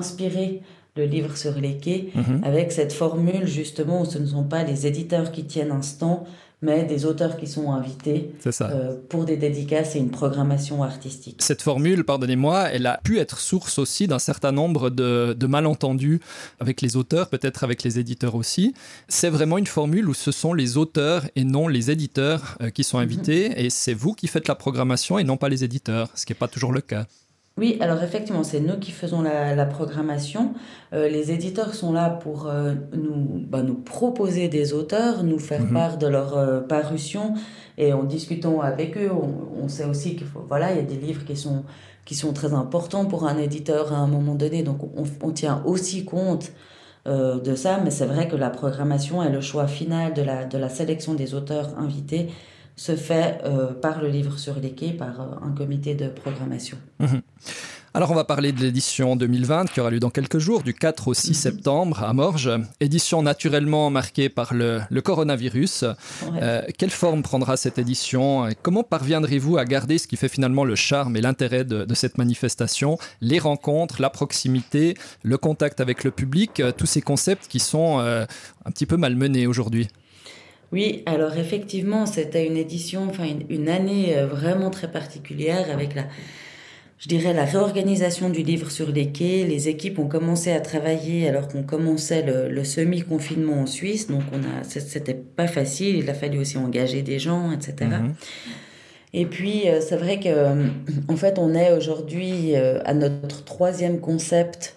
inspiré 0.00 0.46
le 0.96 1.04
livre 1.04 1.36
sur 1.36 1.54
les 1.64 1.76
quais, 1.84 2.02
-hmm. 2.14 2.42
avec 2.50 2.72
cette 2.72 2.92
formule 3.02 3.46
justement 3.46 3.96
où 4.02 4.06
ce 4.14 4.18
ne 4.18 4.26
sont 4.34 4.44
pas 4.54 4.62
les 4.70 4.86
éditeurs 4.86 5.28
qui 5.34 5.44
tiennent 5.44 5.72
un 5.80 5.82
stand, 5.82 6.20
mais 6.62 6.84
des 6.84 7.04
auteurs 7.04 7.36
qui 7.36 7.46
sont 7.46 7.70
invités 7.70 8.30
euh, 8.46 8.94
pour 9.10 9.24
des 9.26 9.36
dédicaces 9.36 9.94
et 9.96 9.98
une 9.98 10.10
programmation 10.10 10.82
artistique. 10.82 11.36
Cette 11.40 11.60
formule, 11.60 12.02
pardonnez-moi, 12.04 12.70
elle 12.72 12.86
a 12.86 12.98
pu 13.04 13.18
être 13.18 13.38
source 13.38 13.78
aussi 13.78 14.06
d'un 14.06 14.18
certain 14.18 14.52
nombre 14.52 14.88
de, 14.88 15.34
de 15.38 15.46
malentendus 15.46 16.18
avec 16.58 16.80
les 16.80 16.96
auteurs, 16.96 17.28
peut-être 17.28 17.62
avec 17.62 17.82
les 17.82 17.98
éditeurs 17.98 18.34
aussi. 18.34 18.74
C'est 19.08 19.28
vraiment 19.28 19.58
une 19.58 19.66
formule 19.66 20.08
où 20.08 20.14
ce 20.14 20.32
sont 20.32 20.54
les 20.54 20.78
auteurs 20.78 21.22
et 21.36 21.44
non 21.44 21.68
les 21.68 21.90
éditeurs 21.90 22.42
euh, 22.62 22.70
qui 22.70 22.84
sont 22.84 22.98
invités, 23.06 23.50
mm 23.50 23.52
-hmm. 23.52 23.64
et 23.66 23.70
c'est 23.70 23.94
vous 24.02 24.14
qui 24.14 24.26
faites 24.26 24.48
la 24.48 24.54
programmation 24.64 25.18
et 25.20 25.24
non 25.24 25.36
pas 25.42 25.50
les 25.54 25.62
éditeurs, 25.68 26.08
ce 26.18 26.24
qui 26.24 26.32
n'est 26.32 26.38
pas 26.44 26.48
toujours 26.48 26.72
le 26.72 26.80
cas. 26.92 27.04
Oui, 27.58 27.78
alors 27.80 28.02
effectivement, 28.02 28.44
c'est 28.44 28.60
nous 28.60 28.78
qui 28.78 28.92
faisons 28.92 29.22
la, 29.22 29.54
la 29.54 29.64
programmation. 29.64 30.52
Euh, 30.92 31.08
les 31.08 31.32
éditeurs 31.32 31.74
sont 31.74 31.90
là 31.90 32.10
pour 32.10 32.48
euh, 32.48 32.74
nous, 32.92 33.44
bah, 33.48 33.62
nous 33.62 33.76
proposer 33.76 34.48
des 34.48 34.74
auteurs, 34.74 35.24
nous 35.24 35.38
faire 35.38 35.62
-hmm. 35.64 35.72
part 35.72 35.96
de 35.96 36.06
leur 36.06 36.36
euh, 36.36 36.60
parution 36.60 37.32
et 37.78 37.94
en 37.94 38.04
discutant 38.04 38.60
avec 38.60 38.98
eux, 38.98 39.10
on, 39.10 39.64
on 39.64 39.68
sait 39.68 39.86
aussi 39.86 40.16
qu'il 40.16 40.26
faut, 40.26 40.44
voilà, 40.46 40.66
il 40.72 40.76
y 40.76 40.80
a 40.80 40.82
des 40.94 41.00
livres 41.06 41.24
qui 41.24 41.36
sont, 41.36 41.60
qui 42.04 42.14
sont 42.14 42.32
très 42.34 42.52
importants 42.52 43.06
pour 43.06 43.22
un 43.26 43.38
éditeur 43.38 43.84
à 43.92 43.96
un 43.96 44.06
moment 44.16 44.34
donné, 44.34 44.62
donc 44.62 44.78
on, 45.00 45.04
on 45.28 45.30
tient 45.32 45.62
aussi 45.64 46.04
compte 46.04 46.46
euh, 47.06 47.40
de 47.40 47.54
ça, 47.54 47.72
mais 47.82 47.90
c'est 47.90 48.06
vrai 48.14 48.24
que 48.28 48.36
la 48.36 48.50
programmation 48.50 49.22
est 49.22 49.30
le 49.38 49.40
choix 49.40 49.66
final 49.66 50.12
de 50.12 50.22
la, 50.30 50.44
de 50.44 50.58
la 50.58 50.68
sélection 50.68 51.14
des 51.14 51.34
auteurs 51.38 51.68
invités 51.78 52.28
se 52.76 52.94
fait 52.94 53.38
euh, 53.44 53.72
par 53.72 54.02
le 54.02 54.08
livre 54.08 54.38
sur 54.38 54.56
les 54.60 54.72
quais, 54.72 54.92
par 54.92 55.20
euh, 55.20 55.24
un 55.42 55.52
comité 55.52 55.94
de 55.94 56.08
programmation. 56.08 56.76
Mmh. 57.00 57.06
Alors 57.94 58.10
on 58.10 58.14
va 58.14 58.24
parler 58.24 58.52
de 58.52 58.60
l'édition 58.60 59.16
2020 59.16 59.70
qui 59.70 59.80
aura 59.80 59.88
lieu 59.88 60.00
dans 60.00 60.10
quelques 60.10 60.36
jours, 60.36 60.62
du 60.62 60.74
4 60.74 61.08
au 61.08 61.14
6 61.14 61.30
mmh. 61.30 61.34
septembre 61.34 62.02
à 62.02 62.12
Morges. 62.12 62.50
Édition 62.78 63.22
naturellement 63.22 63.88
marquée 63.88 64.28
par 64.28 64.52
le, 64.52 64.82
le 64.90 65.00
coronavirus. 65.00 65.84
Ouais. 65.84 66.38
Euh, 66.42 66.62
quelle 66.76 66.90
forme 66.90 67.22
prendra 67.22 67.56
cette 67.56 67.78
édition 67.78 68.50
Comment 68.60 68.82
parviendrez-vous 68.82 69.56
à 69.56 69.64
garder 69.64 69.96
ce 69.96 70.06
qui 70.06 70.18
fait 70.18 70.28
finalement 70.28 70.64
le 70.64 70.74
charme 70.74 71.16
et 71.16 71.22
l'intérêt 71.22 71.64
de, 71.64 71.86
de, 71.86 71.94
cette 71.94 72.18
manifestation? 72.18 72.98
Les 73.22 73.38
rencontres, 73.38 74.02
la 74.02 74.10
proximité, 74.10 74.94
le 75.22 75.38
contact 75.38 75.80
avec 75.80 76.04
le 76.04 76.10
public, 76.10 76.62
tous 76.76 76.86
ces 76.86 77.00
concepts 77.00 77.48
qui 77.48 77.60
sont 77.60 77.98
un 77.98 78.70
petit 78.70 78.84
peu 78.84 78.98
malmenés 78.98 79.46
aujourd'hui 79.46 79.88
oui, 80.72 81.02
alors 81.06 81.36
effectivement, 81.36 82.06
c'était 82.06 82.46
une 82.46 82.56
édition, 82.56 83.06
enfin 83.08 83.24
une, 83.24 83.44
une, 83.48 83.68
année 83.68 84.16
euh, 84.16 84.26
vraiment 84.26 84.70
très 84.70 84.90
particulière 84.90 85.70
avec 85.72 85.94
la, 85.94 86.06
je 86.98 87.08
dirais, 87.08 87.32
la 87.32 87.44
réorganisation 87.44 88.30
du 88.30 88.42
livre 88.42 88.70
sur 88.70 88.90
les 88.90 89.12
quais. 89.12 89.44
Les 89.44 89.68
équipes 89.68 89.98
ont 90.00 90.08
commencé 90.08 90.50
à 90.50 90.60
travailler 90.60 91.28
alors 91.28 91.46
qu'on 91.46 91.62
commençait 91.62 92.22
le, 92.22 92.48
le 92.48 92.64
semi-confinement 92.64 93.60
en 93.60 93.66
Suisse, 93.66 94.08
donc 94.08 94.22
on 94.32 94.38
a, 94.38 94.64
c'était 94.64 95.14
pas 95.14 95.46
facile. 95.46 95.96
Il 95.96 96.10
a 96.10 96.14
fallu 96.14 96.38
aussi 96.38 96.58
engager 96.58 97.02
des 97.02 97.20
gens, 97.20 97.52
etc. 97.52 97.74
-hmm. 97.80 98.10
Et 99.14 99.24
puis, 99.24 99.68
euh, 99.68 99.80
c'est 99.80 99.96
vrai 99.96 100.18
que, 100.18 100.28
euh, 100.28 100.66
en 101.08 101.16
fait, 101.16 101.38
on 101.38 101.54
est 101.54 101.72
aujourd'hui 101.72 102.56
à 102.56 102.92
notre 102.92 103.44
troisième 103.44 104.00
concept 104.00 104.74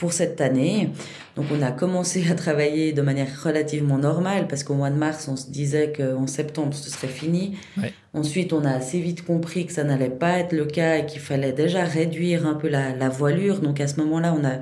pour 0.00 0.12
cette 0.14 0.40
année. 0.40 0.88
Donc 1.36 1.46
on 1.52 1.62
a 1.62 1.70
commencé 1.70 2.24
à 2.30 2.34
travailler 2.34 2.92
de 2.92 3.02
manière 3.02 3.28
relativement 3.44 3.98
normale 3.98 4.48
parce 4.48 4.64
qu'au 4.64 4.74
mois 4.74 4.90
de 4.90 4.96
mars, 4.96 5.28
on 5.28 5.36
se 5.36 5.50
disait 5.50 5.92
qu'en 5.96 6.26
septembre, 6.26 6.74
ce 6.74 6.90
serait 6.90 7.06
fini. 7.06 7.58
Ouais. 7.76 7.92
Ensuite, 8.14 8.52
on 8.52 8.64
a 8.64 8.70
assez 8.70 8.98
vite 8.98 9.24
compris 9.24 9.66
que 9.66 9.72
ça 9.72 9.84
n'allait 9.84 10.08
pas 10.08 10.38
être 10.38 10.52
le 10.52 10.64
cas 10.64 10.96
et 10.96 11.06
qu'il 11.06 11.20
fallait 11.20 11.52
déjà 11.52 11.84
réduire 11.84 12.46
un 12.46 12.54
peu 12.54 12.68
la, 12.68 12.96
la 12.96 13.10
voilure. 13.10 13.60
Donc 13.60 13.78
à 13.80 13.86
ce 13.86 14.00
moment-là, 14.00 14.34
on 14.36 14.44
a 14.44 14.54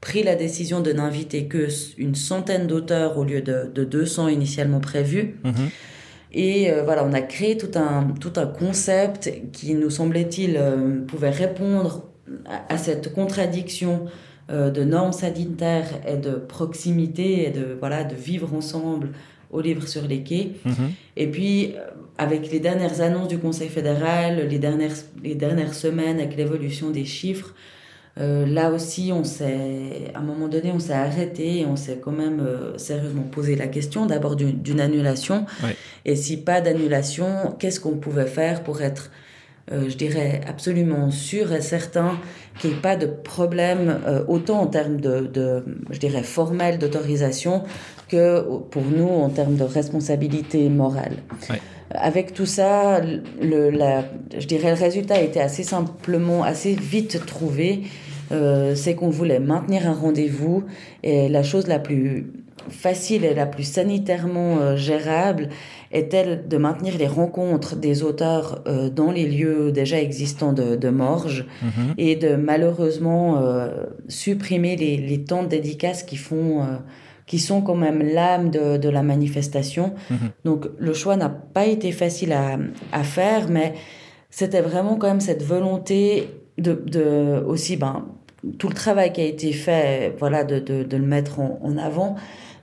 pris 0.00 0.22
la 0.22 0.36
décision 0.36 0.80
de 0.80 0.92
n'inviter 0.92 1.46
que 1.46 1.66
une 1.98 2.14
centaine 2.14 2.68
d'auteurs 2.68 3.18
au 3.18 3.24
lieu 3.24 3.42
de, 3.42 3.68
de 3.74 3.82
200 3.82 4.28
initialement 4.28 4.80
prévus. 4.80 5.34
Mhm. 5.42 5.70
Et 6.32 6.70
euh, 6.70 6.84
voilà, 6.84 7.04
on 7.04 7.12
a 7.12 7.22
créé 7.22 7.56
tout 7.56 7.76
un, 7.76 8.14
tout 8.20 8.32
un 8.36 8.46
concept 8.46 9.32
qui, 9.52 9.74
nous 9.74 9.90
semblait-il, 9.90 10.56
euh, 10.56 11.00
pouvait 11.06 11.30
répondre 11.30 12.04
à, 12.68 12.76
cette 12.76 13.12
contradiction 13.14 14.06
de 14.48 14.84
normes 14.84 15.12
sanitaires 15.12 15.88
et 16.06 16.16
de 16.16 16.30
proximité 16.30 17.48
et 17.48 17.50
de, 17.50 17.76
voilà, 17.80 18.04
de 18.04 18.14
vivre 18.14 18.54
ensemble 18.54 19.08
au 19.50 19.60
livre 19.60 19.88
sur 19.88 20.02
les 20.02 20.22
quais. 20.22 20.52
Mhm. 20.64 20.92
Et 21.16 21.26
puis, 21.26 21.74
avec 22.18 22.50
les 22.50 22.60
dernières 22.60 23.00
annonces 23.00 23.28
du 23.28 23.38
Conseil 23.38 23.68
fédéral, 23.68 24.48
les 24.48 24.58
dernières, 24.58 24.94
les 25.22 25.34
dernières 25.34 25.74
semaines, 25.74 26.20
avec 26.20 26.36
l'évolution 26.36 26.90
des 26.90 27.04
chiffres, 27.04 27.54
euh, 28.18 28.46
là 28.46 28.70
aussi, 28.70 29.12
on 29.12 29.24
s'est, 29.24 30.10
à 30.14 30.20
un 30.20 30.22
moment 30.22 30.48
donné, 30.48 30.72
on 30.72 30.78
s'est 30.78 30.94
arrêté 30.94 31.60
et 31.60 31.66
on 31.66 31.76
s'est 31.76 31.98
quand 32.02 32.12
même 32.12 32.40
euh, 32.40 32.78
sérieusement 32.78 33.24
posé 33.30 33.56
la 33.56 33.66
question 33.66 34.06
d'abord 34.06 34.36
d'une 34.36 34.80
annulation. 34.80 35.44
Et 36.04 36.16
si 36.16 36.38
pas 36.38 36.60
d'annulation, 36.60 37.54
qu'est-ce 37.58 37.78
qu'on 37.78 37.96
pouvait 37.96 38.26
faire 38.26 38.62
pour 38.62 38.80
être, 38.80 39.10
euh, 39.72 39.88
je 39.88 39.96
dirais, 39.96 40.40
absolument 40.48 41.10
sûr 41.10 41.52
et 41.52 41.60
certain 41.60 42.18
qu'il 42.58 42.70
n'y 42.70 42.76
ait 42.76 42.80
pas 42.80 42.96
de 42.96 43.06
problème, 43.06 43.98
autant 44.28 44.60
en 44.60 44.66
termes 44.66 44.98
de, 44.98 45.20
de 45.26 45.64
je 45.90 45.98
dirais, 45.98 46.22
formel 46.22 46.78
d'autorisation 46.78 47.64
que 48.08 48.42
pour 48.70 48.82
nous 48.84 49.08
en 49.08 49.28
termes 49.28 49.56
de 49.56 49.64
responsabilité 49.64 50.68
morale. 50.70 51.16
Avec 51.90 52.32
tout 52.32 52.46
ça, 52.46 53.00
le, 53.00 53.70
la, 53.70 54.04
je 54.38 54.46
dirais 54.46 54.70
le 54.70 54.80
résultat 54.80 55.16
a 55.16 55.20
été 55.20 55.40
assez 55.40 55.62
simplement, 55.62 56.42
assez 56.44 56.74
vite 56.74 57.26
trouvé. 57.26 57.82
Euh, 58.32 58.74
c'est 58.74 58.94
qu'on 58.94 59.10
voulait 59.10 59.38
maintenir 59.38 59.88
un 59.88 59.94
rendez-vous 59.94 60.64
et 61.04 61.28
la 61.28 61.44
chose 61.44 61.68
la 61.68 61.78
plus 61.78 62.32
facile 62.68 63.24
et 63.24 63.34
la 63.34 63.46
plus 63.46 63.62
sanitairement 63.62 64.58
euh, 64.58 64.76
gérable 64.76 65.48
est-elle 65.98 66.48
de 66.48 66.56
maintenir 66.56 66.96
les 66.98 67.06
rencontres 67.06 67.76
des 67.76 68.02
auteurs 68.02 68.62
euh, 68.66 68.90
dans 68.90 69.10
les 69.10 69.26
lieux 69.26 69.72
déjà 69.72 70.00
existants 70.00 70.52
de, 70.52 70.76
de 70.76 70.88
Morges 70.88 71.46
mhm. 71.62 71.94
et 71.98 72.16
de 72.16 72.36
malheureusement 72.36 73.42
supprimer 74.08 74.76
les, 74.76 74.96
les, 74.96 75.24
temps 75.24 75.42
de 75.42 75.48
dédicaces 75.48 76.02
qui 76.02 76.16
font 76.16 76.64
qui 77.26 77.38
sont 77.38 77.60
quand 77.60 77.74
même 77.74 78.02
l'âme 78.02 78.50
de, 78.50 78.76
de, 78.76 78.88
la 78.88 79.02
manifestation. 79.02 79.94
Mhm. 80.10 80.18
Donc 80.44 80.66
le 80.78 80.94
choix 80.94 81.16
n'a 81.16 81.28
pas 81.28 81.66
été 81.66 81.90
facile 81.92 82.32
à, 82.32 82.58
à 82.92 83.02
faire, 83.02 83.48
mais 83.48 83.74
c'était 84.30 84.60
vraiment 84.60 84.96
quand 84.96 85.08
même 85.08 85.20
cette 85.20 85.42
volonté 85.42 86.28
de, 86.58 86.72
de 86.86 87.42
aussi 87.46 87.76
ben 87.76 88.06
tout 88.58 88.68
le 88.68 88.74
travail 88.74 89.12
qui 89.12 89.20
a 89.20 89.24
été 89.24 89.52
fait, 89.52 90.14
voilà, 90.18 90.44
de, 90.44 90.58
de, 90.58 90.82
de 90.82 90.96
le 90.96 91.06
mettre 91.06 91.40
en, 91.40 91.58
en, 91.62 91.76
avant, 91.78 92.16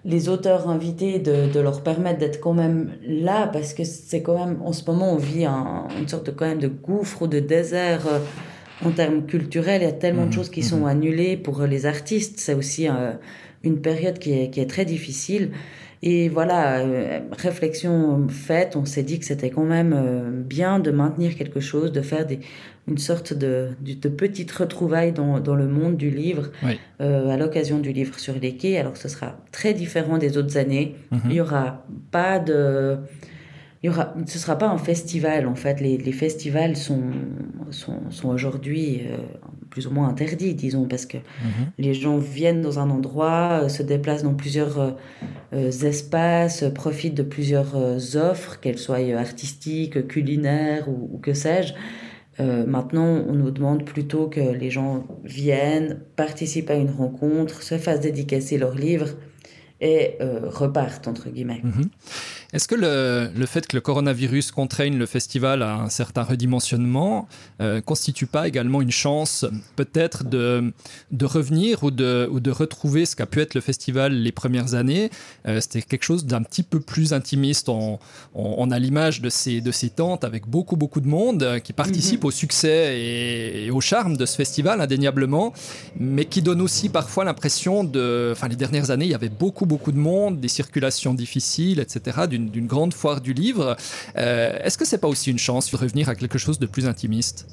les 0.05 0.29
auteurs 0.29 0.69
invités, 0.69 1.19
de, 1.19 1.51
de 1.51 1.59
leur 1.59 1.81
permettre 1.81 2.19
d'être 2.19 2.41
quand 2.41 2.53
même 2.53 2.91
là, 3.07 3.47
parce 3.47 3.73
que 3.73 3.83
c'est 3.83 4.21
quand 4.21 4.45
même, 4.45 4.61
en 4.63 4.73
ce 4.73 4.83
moment, 4.89 5.13
on 5.13 5.17
vit 5.17 5.45
un, 5.45 5.87
une 5.99 6.07
sorte 6.07 6.25
de, 6.25 6.31
quand 6.31 6.45
même 6.45 6.59
de 6.59 6.67
gouffre 6.67 7.21
ou 7.21 7.27
de 7.27 7.39
désert 7.39 8.05
euh, 8.07 8.19
en 8.85 8.91
termes 8.91 9.25
culturels. 9.25 9.81
Il 9.81 9.85
y 9.85 9.87
a 9.87 9.93
tellement 9.93 10.23
de 10.23 10.27
mhm. 10.27 10.33
choses 10.33 10.49
qui 10.49 10.63
sont 10.63 10.81
mhm. 10.81 10.87
annulées 10.87 11.37
pour 11.37 11.61
les 11.63 11.85
artistes. 11.85 12.39
C'est 12.39 12.53
aussi 12.53 12.89
euh, 12.89 13.13
une 13.63 13.79
période 13.81 14.19
qui 14.19 14.33
est, 14.33 14.49
qui 14.49 14.59
est 14.59 14.69
très 14.69 14.85
difficile. 14.85 15.51
Et 16.05 16.27
voilà, 16.27 16.79
euh, 16.79 17.21
réflexion 17.31 18.27
faite, 18.27 18.75
on 18.75 18.83
s'est 18.83 19.03
dit 19.03 19.19
que 19.19 19.25
c'était 19.25 19.49
quand 19.49 19.63
même 19.63 19.93
euh, 19.95 20.29
bien 20.29 20.79
de 20.79 20.91
maintenir 20.91 21.37
quelque 21.37 21.61
chose, 21.61 21.93
de 21.93 22.01
faire 22.01 22.25
des, 22.25 22.39
une 22.87 22.97
sorte 22.97 23.33
de, 23.33 23.69
de, 23.81 24.09
petite 24.09 24.51
retrouvaille 24.51 25.13
dans, 25.13 25.39
dans 25.39 25.55
le 25.55 25.67
monde 25.67 25.95
du 25.95 26.09
livre 26.09 26.51
euh, 26.99 27.29
à 27.29 27.37
l'occasion 27.37 27.79
du 27.79 27.93
livre 27.93 28.19
sur 28.19 28.35
les 28.39 28.57
quais. 28.57 28.77
Alors 28.77 28.97
ce 28.97 29.07
sera 29.07 29.37
très 29.51 29.73
différent 29.73 30.17
des 30.17 30.37
autres 30.37 30.57
années. 30.57 30.95
Mhm. 31.11 31.21
Il 31.29 31.33
y 31.33 31.41
aura 31.41 31.85
pas 32.11 32.39
de 32.39 32.99
il 33.83 33.87
y 33.87 33.89
aura, 33.89 34.13
ce 34.27 34.39
sera 34.39 34.57
pas 34.57 34.69
un 34.69 34.77
festival 34.77 35.45
en 35.45 35.55
fait. 35.55 35.81
Les, 35.81 35.97
les 35.97 36.13
festivals 36.13 36.77
sont, 36.77 37.03
sont, 37.69 38.09
sont 38.11 38.29
aujourd'hui 38.29 39.01
euh, 39.05 39.17
plus 39.69 39.87
ou 39.87 39.91
moins 39.91 40.07
interdits, 40.07 40.55
disons, 40.55 40.85
parce 40.85 41.05
que 41.05 41.17
mhm. 41.17 41.71
les 41.77 41.93
gens 41.93 42.17
viennent 42.17 42.61
dans 42.61 42.79
un 42.79 42.89
endroit, 42.89 43.63
euh, 43.63 43.69
se 43.69 43.83
déplacent 43.83 44.23
dans 44.23 44.35
plusieurs 44.35 44.95
euh, 45.51 45.71
espaces, 45.71 46.63
profitent 46.73 47.15
de 47.15 47.23
plusieurs 47.23 47.75
offres, 48.15 48.61
qu'elles 48.61 48.77
soient 48.77 48.99
artistiques, 49.17 50.07
culinaires 50.07 50.87
ou, 50.87 51.09
ou 51.13 51.17
que 51.17 51.33
sais-je. 51.33 51.73
Maintenant, 52.39 53.23
on 53.27 53.33
nous 53.33 53.51
demande 53.51 53.85
plutôt 53.85 54.27
que 54.27 54.39
les 54.39 54.69
gens 54.69 55.05
viennent, 55.23 55.99
participent 56.15 56.69
à 56.69 56.75
une 56.75 56.89
rencontre, 56.89 57.63
se 57.63 57.77
fassent 57.77 58.01
dédicacer 58.01 58.57
leurs 58.57 58.75
livres 58.75 59.09
et 59.81 60.17
repartent, 60.19 61.07
entre 61.07 61.29
guillemets. 61.29 61.61
Mhm. 61.63 61.89
Est-ce 62.53 62.67
que 62.67 62.75
le, 62.75 63.29
le, 63.35 63.45
fait 63.47 63.65
que 63.67 63.75
le 63.75 63.81
coronavirus 63.81 64.51
contraigne 64.51 64.97
le 64.97 65.07
festival 65.07 65.63
à 65.63 65.73
un 65.75 65.89
certain 65.89 66.21
redimensionnement 66.21 67.27
euh, 67.61 67.81
constitue 67.81 68.27
pas 68.27 68.47
également 68.47 68.81
une 68.81 68.91
chance 68.91 69.43
peut-être 69.75 70.23
de, 70.23 70.71
de 71.11 71.25
revenir 71.25 71.83
ou 71.83 71.89
de, 71.89 72.29
ou 72.31 72.39
de 72.39 72.51
retrouver 72.51 73.05
ce 73.07 73.15
qu'a 73.15 73.25
pu 73.25 73.41
être 73.41 73.55
le 73.55 73.61
festival 73.61 74.13
les 74.13 74.31
premières 74.31 74.75
années? 74.75 75.09
Euh, 75.47 75.59
C'était 75.61 75.81
quelque 75.81 76.03
chose 76.03 76.25
d'un 76.25 76.43
petit 76.43 76.61
peu 76.63 76.79
plus 76.79 77.11
intimiste. 77.13 77.69
On, 77.69 77.97
on, 78.35 78.55
on 78.57 78.69
a 78.71 78.77
l'image 78.77 79.21
de 79.21 79.29
ces, 79.29 79.59
de 79.59 79.71
ces 79.71 79.89
tentes 79.89 80.23
avec 80.23 80.47
beaucoup, 80.47 80.75
beaucoup 80.75 81.01
de 81.01 81.07
monde 81.07 81.59
qui 81.63 81.73
participe 81.73 82.23
mm 82.23 82.27
-hmm. 82.27 82.27
au 82.27 82.31
succès 82.43 82.77
et, 82.99 83.65
et 83.65 83.71
au 83.71 83.81
charme 83.81 84.15
de 84.15 84.25
ce 84.27 84.35
festival, 84.35 84.79
indéniablement, 84.79 85.53
mais 85.99 86.25
qui 86.25 86.41
donne 86.41 86.61
aussi 86.61 86.89
parfois 86.89 87.23
l'impression 87.29 87.83
de... 87.83 88.29
Enfin, 88.33 88.47
les 88.47 88.59
dernières 88.63 88.89
années, 88.91 89.05
il 89.09 89.11
y 89.11 89.19
avait 89.21 89.35
beaucoup, 89.43 89.65
beaucoup 89.65 89.91
de 89.91 90.01
monde, 90.11 90.39
des 90.39 90.53
circulations 90.61 91.13
difficiles, 91.23 91.79
etc., 91.79 92.27
d'une 92.29 92.42
d'une 92.49 92.67
grande 92.67 92.93
foire 92.93 93.21
du 93.21 93.33
livre. 93.33 93.75
Euh, 94.17 94.57
Est-ce 94.63 94.77
que 94.77 94.85
c'est 94.85 94.99
pas 94.99 95.07
aussi 95.07 95.31
une 95.31 95.39
chance 95.39 95.71
de 95.71 95.77
revenir 95.77 96.09
à 96.09 96.15
quelque 96.15 96.37
chose 96.37 96.59
de 96.59 96.65
plus 96.65 96.85
intimiste? 96.87 97.47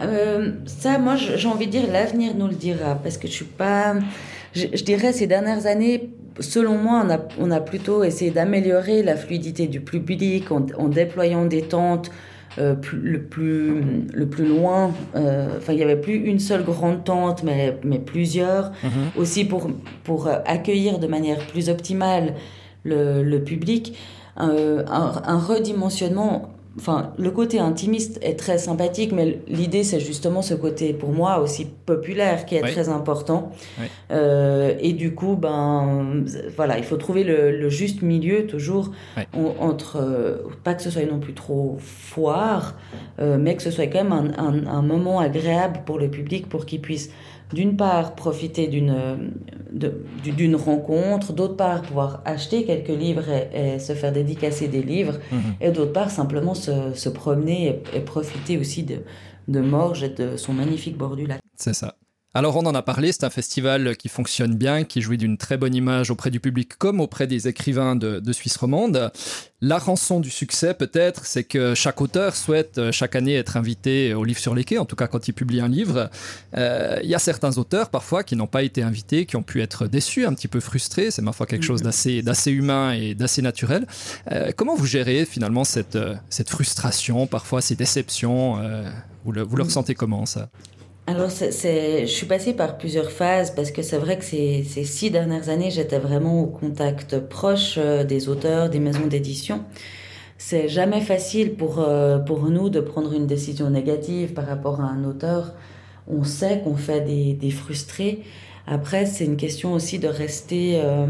Euh, 0.00 0.52
Ça, 0.66 0.98
moi, 0.98 1.16
j'ai 1.16 1.48
envie 1.48 1.66
de 1.66 1.72
dire, 1.72 1.90
l'avenir 1.90 2.34
nous 2.36 2.48
le 2.48 2.54
dira, 2.54 2.94
parce 2.96 3.16
que 3.18 3.26
je 3.28 3.32
suis 3.32 3.44
pas... 3.44 3.94
Je, 4.54 4.66
je 4.72 4.84
dirais 4.84 5.12
ces 5.12 5.26
dernières 5.26 5.66
années, 5.66 6.10
selon 6.40 6.78
moi, 6.78 7.02
on 7.04 7.10
a, 7.10 7.18
on 7.38 7.50
a 7.50 7.60
plutôt 7.60 8.04
essayé 8.04 8.30
d'améliorer 8.30 9.02
la 9.02 9.16
fluidité 9.16 9.66
du 9.66 9.80
public 9.80 10.50
en, 10.50 10.66
en 10.78 10.88
déployant 10.88 11.44
des 11.46 11.62
tentes 11.62 12.10
euh, 12.58 12.74
plus, 12.74 12.98
le, 13.00 13.22
plus, 13.22 13.82
le 14.14 14.26
plus 14.26 14.46
loin. 14.46 14.94
Euh, 15.14 15.48
enfin, 15.58 15.72
il 15.74 15.76
n'y 15.76 15.82
avait 15.82 16.00
plus 16.00 16.14
une 16.14 16.38
seule 16.38 16.64
grande 16.64 17.04
tente, 17.04 17.42
mais, 17.42 17.76
mais 17.84 17.98
plusieurs. 17.98 18.70
Mm 18.70 18.88
-hmm. 18.88 19.20
Aussi 19.20 19.44
pour, 19.44 19.70
pour 20.04 20.28
accueillir 20.56 20.98
de 20.98 21.06
manière 21.06 21.38
plus 21.52 21.68
optimale 21.68 22.34
le, 22.86 23.22
le 23.22 23.42
public, 23.42 23.96
euh, 24.40 24.84
un, 24.88 25.22
un 25.24 25.38
redimensionnement 25.38 26.56
enfin, 26.78 27.12
le 27.18 27.30
côté 27.30 27.58
intimiste 27.58 28.18
est 28.22 28.38
très 28.38 28.58
sympathique, 28.58 29.12
mais 29.12 29.40
l'idée, 29.48 29.82
c'est 29.82 30.00
justement 30.00 30.42
ce 30.42 30.54
côté, 30.54 30.92
pour 30.92 31.10
moi, 31.10 31.40
aussi 31.40 31.66
populaire 31.86 32.44
qui 32.46 32.56
est 32.56 32.62
oui. 32.62 32.72
très 32.72 32.88
important. 32.88 33.50
Oui. 33.80 33.86
Euh, 34.10 34.74
et 34.80 34.92
du 34.92 35.14
coup, 35.14 35.36
ben, 35.36 36.24
voilà, 36.56 36.78
il 36.78 36.84
faut 36.84 36.96
trouver 36.96 37.24
le, 37.24 37.50
le 37.50 37.68
juste 37.68 38.02
milieu 38.02 38.46
toujours 38.46 38.90
oui. 39.16 39.22
entre, 39.58 39.98
euh, 40.00 40.36
pas 40.64 40.74
que 40.74 40.82
ce 40.82 40.90
soit 40.90 41.06
non 41.10 41.18
plus 41.18 41.34
trop 41.34 41.76
foire, 41.80 42.74
euh, 43.20 43.38
mais 43.40 43.56
que 43.56 43.62
ce 43.62 43.70
soit 43.70 43.86
quand 43.86 44.04
même 44.04 44.12
un, 44.12 44.38
un, 44.38 44.66
un 44.66 44.82
moment 44.82 45.18
agréable 45.20 45.80
pour 45.86 45.98
le 45.98 46.08
public 46.08 46.48
pour 46.48 46.66
qu'il 46.66 46.80
puisse 46.80 47.10
d'une 47.52 47.76
part 47.76 48.14
profiter 48.14 48.66
d'une 48.66 49.32
d'une 50.24 50.56
rencontre, 50.56 51.32
d'autre 51.32 51.56
part 51.56 51.82
pouvoir 51.82 52.22
acheter 52.24 52.64
quelques 52.64 52.88
livres 52.88 53.28
et, 53.28 53.74
et 53.74 53.78
se 53.78 53.92
faire 53.92 54.12
dédicacer 54.12 54.68
des 54.68 54.82
livres, 54.82 55.18
mmh. 55.30 55.36
et 55.60 55.70
d'autre 55.70 55.92
part 55.92 56.10
simplement 56.10 56.54
se, 56.54 56.94
se 56.94 57.08
promener 57.08 57.68
et, 57.68 57.98
et, 57.98 58.00
profiter 58.00 58.58
aussi 58.58 58.84
de, 58.84 59.02
de 59.48 59.60
Morges 59.60 60.02
et 60.02 60.08
de 60.08 60.36
son 60.36 60.54
magnifique 60.54 60.96
bord 60.96 61.16
du 61.16 61.26
lac. 61.26 61.40
C'est 61.56 61.74
ça. 61.74 61.94
Alors 62.36 62.54
on 62.58 62.66
en 62.66 62.74
a 62.74 62.82
parlé, 62.82 63.12
c'est 63.12 63.24
un 63.24 63.30
festival 63.30 63.96
qui 63.96 64.10
fonctionne 64.10 64.56
bien, 64.56 64.84
qui 64.84 65.00
jouit 65.00 65.16
d'une 65.16 65.38
très 65.38 65.56
bonne 65.56 65.74
image 65.74 66.10
auprès 66.10 66.30
du 66.30 66.38
public 66.38 66.76
comme 66.76 67.00
auprès 67.00 67.26
des 67.26 67.48
écrivains 67.48 67.96
de, 67.96 68.20
de 68.20 68.32
Suisse 68.34 68.58
romande. 68.58 69.10
La 69.62 69.78
rançon 69.78 70.20
du 70.20 70.28
succès 70.28 70.74
peut-être, 70.74 71.24
c'est 71.24 71.44
que 71.44 71.74
chaque 71.74 71.98
auteur 72.02 72.36
souhaite 72.36 72.76
euh, 72.76 72.92
chaque 72.92 73.16
année 73.16 73.36
être 73.36 73.56
invité 73.56 74.12
au 74.12 74.22
livre 74.22 74.38
sur 74.38 74.54
les 74.54 74.64
quais, 74.64 74.76
en 74.76 74.84
tout 74.84 74.96
cas 74.96 75.06
quand 75.06 75.28
il 75.28 75.32
publie 75.32 75.62
un 75.62 75.68
livre. 75.68 76.10
Euh, 76.58 77.00
il 77.02 77.08
y 77.08 77.14
a 77.14 77.18
certains 77.18 77.56
auteurs 77.56 77.88
parfois 77.88 78.22
qui 78.22 78.36
n'ont 78.36 78.46
pas 78.46 78.64
été 78.64 78.82
invités, 78.82 79.24
qui 79.24 79.36
ont 79.36 79.42
pu 79.42 79.62
être 79.62 79.86
déçus, 79.86 80.26
un 80.26 80.34
petit 80.34 80.48
peu 80.48 80.60
frustrés, 80.60 81.10
c'est 81.10 81.22
ma 81.22 81.32
foi 81.32 81.46
quelque 81.46 81.64
chose 81.64 81.80
d'assez 81.80 82.20
d'assez 82.20 82.50
humain 82.50 82.92
et 82.92 83.14
d'assez 83.14 83.40
naturel. 83.40 83.86
Euh, 84.30 84.52
comment 84.54 84.74
vous 84.74 84.84
gérez 84.84 85.24
finalement 85.24 85.64
cette, 85.64 85.98
cette 86.28 86.50
frustration, 86.50 87.26
parfois 87.26 87.62
ces 87.62 87.76
déceptions 87.76 88.58
euh, 88.60 88.86
vous, 89.24 89.32
le, 89.32 89.40
vous 89.40 89.56
le 89.56 89.62
ressentez 89.62 89.94
comment 89.94 90.26
ça? 90.26 90.50
Alors, 91.08 91.30
je 91.30 92.04
suis 92.06 92.26
passée 92.26 92.52
par 92.52 92.78
plusieurs 92.78 93.12
phases 93.12 93.52
parce 93.52 93.70
que 93.70 93.82
c'est 93.82 93.96
vrai 93.98 94.18
que 94.18 94.24
ces, 94.24 94.64
ces, 94.64 94.82
six 94.82 95.12
dernières 95.12 95.48
années, 95.50 95.70
j'étais 95.70 96.00
vraiment 96.00 96.40
au 96.40 96.46
contact 96.46 97.20
proche 97.20 97.76
euh, 97.78 98.02
des 98.02 98.28
auteurs, 98.28 98.70
des 98.70 98.80
maisons 98.80 99.06
d'édition. 99.06 99.64
C'est 100.36 100.68
jamais 100.68 101.00
facile 101.00 101.54
pour, 101.54 101.78
euh, 101.78 102.18
pour 102.18 102.50
nous 102.50 102.70
de 102.70 102.80
prendre 102.80 103.12
une 103.12 103.28
décision 103.28 103.70
négative 103.70 104.32
par 104.32 104.46
rapport 104.46 104.80
à 104.80 104.84
un 104.84 105.04
auteur. 105.04 105.54
On 106.08 106.24
sait 106.24 106.60
qu'on 106.64 106.74
fait 106.74 107.02
des, 107.02 107.34
des 107.34 107.50
frustrés. 107.52 108.22
Après, 108.66 109.06
c'est 109.06 109.24
une 109.24 109.36
question 109.36 109.74
aussi 109.74 110.00
de 110.00 110.08
rester, 110.08 110.80
euh, 110.82 111.06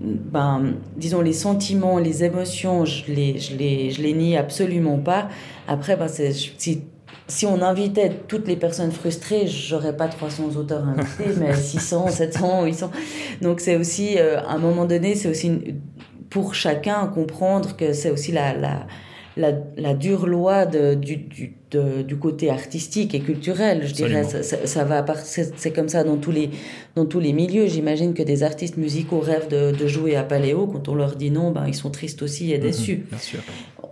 ben, 0.00 0.74
disons, 0.98 1.22
les 1.22 1.32
sentiments, 1.32 1.98
les 1.98 2.24
émotions, 2.24 2.84
je 2.84 3.10
les, 3.10 3.38
je 3.38 3.56
les, 3.56 3.90
je 3.90 4.02
les 4.02 4.12
nie 4.12 4.36
absolument 4.36 4.98
pas. 4.98 5.30
Après, 5.66 5.96
ben, 5.96 6.08
c'est, 6.08 6.32
si, 6.32 6.82
si 7.26 7.46
on 7.46 7.62
invitait 7.62 8.10
toutes 8.28 8.46
les 8.46 8.56
personnes 8.56 8.92
frustrées, 8.92 9.46
j'aurais 9.46 9.96
pas 9.96 10.08
300 10.08 10.56
auteurs 10.56 10.86
invités, 10.86 11.32
mais 11.38 11.54
600, 11.54 12.08
700, 12.08 12.64
800. 12.64 12.90
Donc 13.40 13.60
c'est 13.60 13.76
aussi, 13.76 14.18
euh, 14.18 14.40
à 14.40 14.52
un 14.52 14.58
moment 14.58 14.84
donné, 14.84 15.14
c'est 15.14 15.28
aussi 15.28 15.46
une, 15.46 15.80
pour 16.28 16.54
chacun 16.54 17.06
comprendre 17.06 17.76
que 17.76 17.92
c'est 17.92 18.10
aussi 18.10 18.32
la, 18.32 18.54
la 18.54 18.86
la, 19.36 19.52
la, 19.76 19.94
dure 19.94 20.26
loi 20.26 20.66
de, 20.66 20.94
du, 20.94 21.16
du, 21.16 21.54
de, 21.70 22.02
du, 22.02 22.16
côté 22.16 22.50
artistique 22.50 23.14
et 23.14 23.20
culturel. 23.20 23.80
Je 23.82 23.90
Absolument. 23.90 24.20
dirais, 24.20 24.42
ça, 24.42 24.66
ça, 24.66 24.84
va 24.84 25.04
c'est 25.16 25.72
comme 25.72 25.88
ça 25.88 26.04
dans 26.04 26.16
tous 26.16 26.30
les, 26.30 26.50
dans 26.94 27.04
tous 27.06 27.20
les 27.20 27.32
milieux. 27.32 27.66
J'imagine 27.66 28.14
que 28.14 28.22
des 28.22 28.42
artistes 28.42 28.76
musicaux 28.76 29.20
rêvent 29.20 29.48
de, 29.48 29.72
de, 29.72 29.86
jouer 29.86 30.16
à 30.16 30.22
Paléo. 30.22 30.66
Quand 30.66 30.88
on 30.88 30.94
leur 30.94 31.16
dit 31.16 31.30
non, 31.30 31.50
ben, 31.50 31.66
ils 31.66 31.74
sont 31.74 31.90
tristes 31.90 32.22
aussi 32.22 32.52
et 32.52 32.58
déçus. 32.58 32.98
Mmh, 32.98 33.10
bien 33.10 33.18
sûr. 33.18 33.40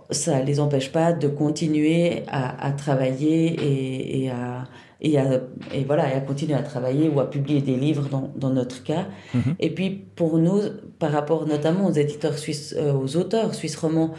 Ça 0.09 0.41
les 0.41 0.59
empêche 0.59 0.91
pas 0.91 1.11
de 1.11 1.27
continuer 1.27 2.23
à, 2.27 2.65
à 2.65 2.71
travailler 2.71 3.47
et, 3.47 4.23
et 4.23 4.29
à, 4.29 4.65
et, 5.01 5.17
à, 5.17 5.41
et 5.73 5.83
voilà, 5.83 6.09
et 6.13 6.15
à 6.15 6.21
continuer 6.21 6.53
à 6.53 6.61
travailler 6.61 7.09
ou 7.09 7.19
à 7.19 7.29
publier 7.29 7.61
des 7.61 7.75
livres 7.75 8.07
dans, 8.09 8.31
dans 8.37 8.49
notre 8.49 8.83
cas. 8.83 9.07
Mmh. 9.33 9.39
Et 9.59 9.69
puis 9.69 9.89
pour 9.89 10.37
nous, 10.37 10.61
par 10.99 11.11
rapport 11.11 11.45
notamment 11.45 11.87
aux 11.87 11.91
éditeurs 11.91 12.37
suisses, 12.37 12.73
euh, 12.77 12.93
aux 12.93 13.17
auteurs 13.17 13.53
suisses 13.53 13.75
romans, 13.75 14.13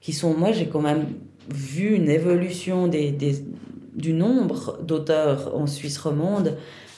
qui 0.00 0.12
sont, 0.12 0.34
moi 0.34 0.52
j'ai 0.52 0.66
quand 0.66 0.80
même 0.80 1.06
vu 1.52 1.94
une 1.94 2.08
évolution 2.10 2.88
des, 2.88 3.10
des 3.10 3.42
du 3.94 4.12
nombre 4.12 4.78
d'auteurs 4.82 5.54
en 5.56 5.66
Suisse 5.66 5.98
romande 5.98 6.56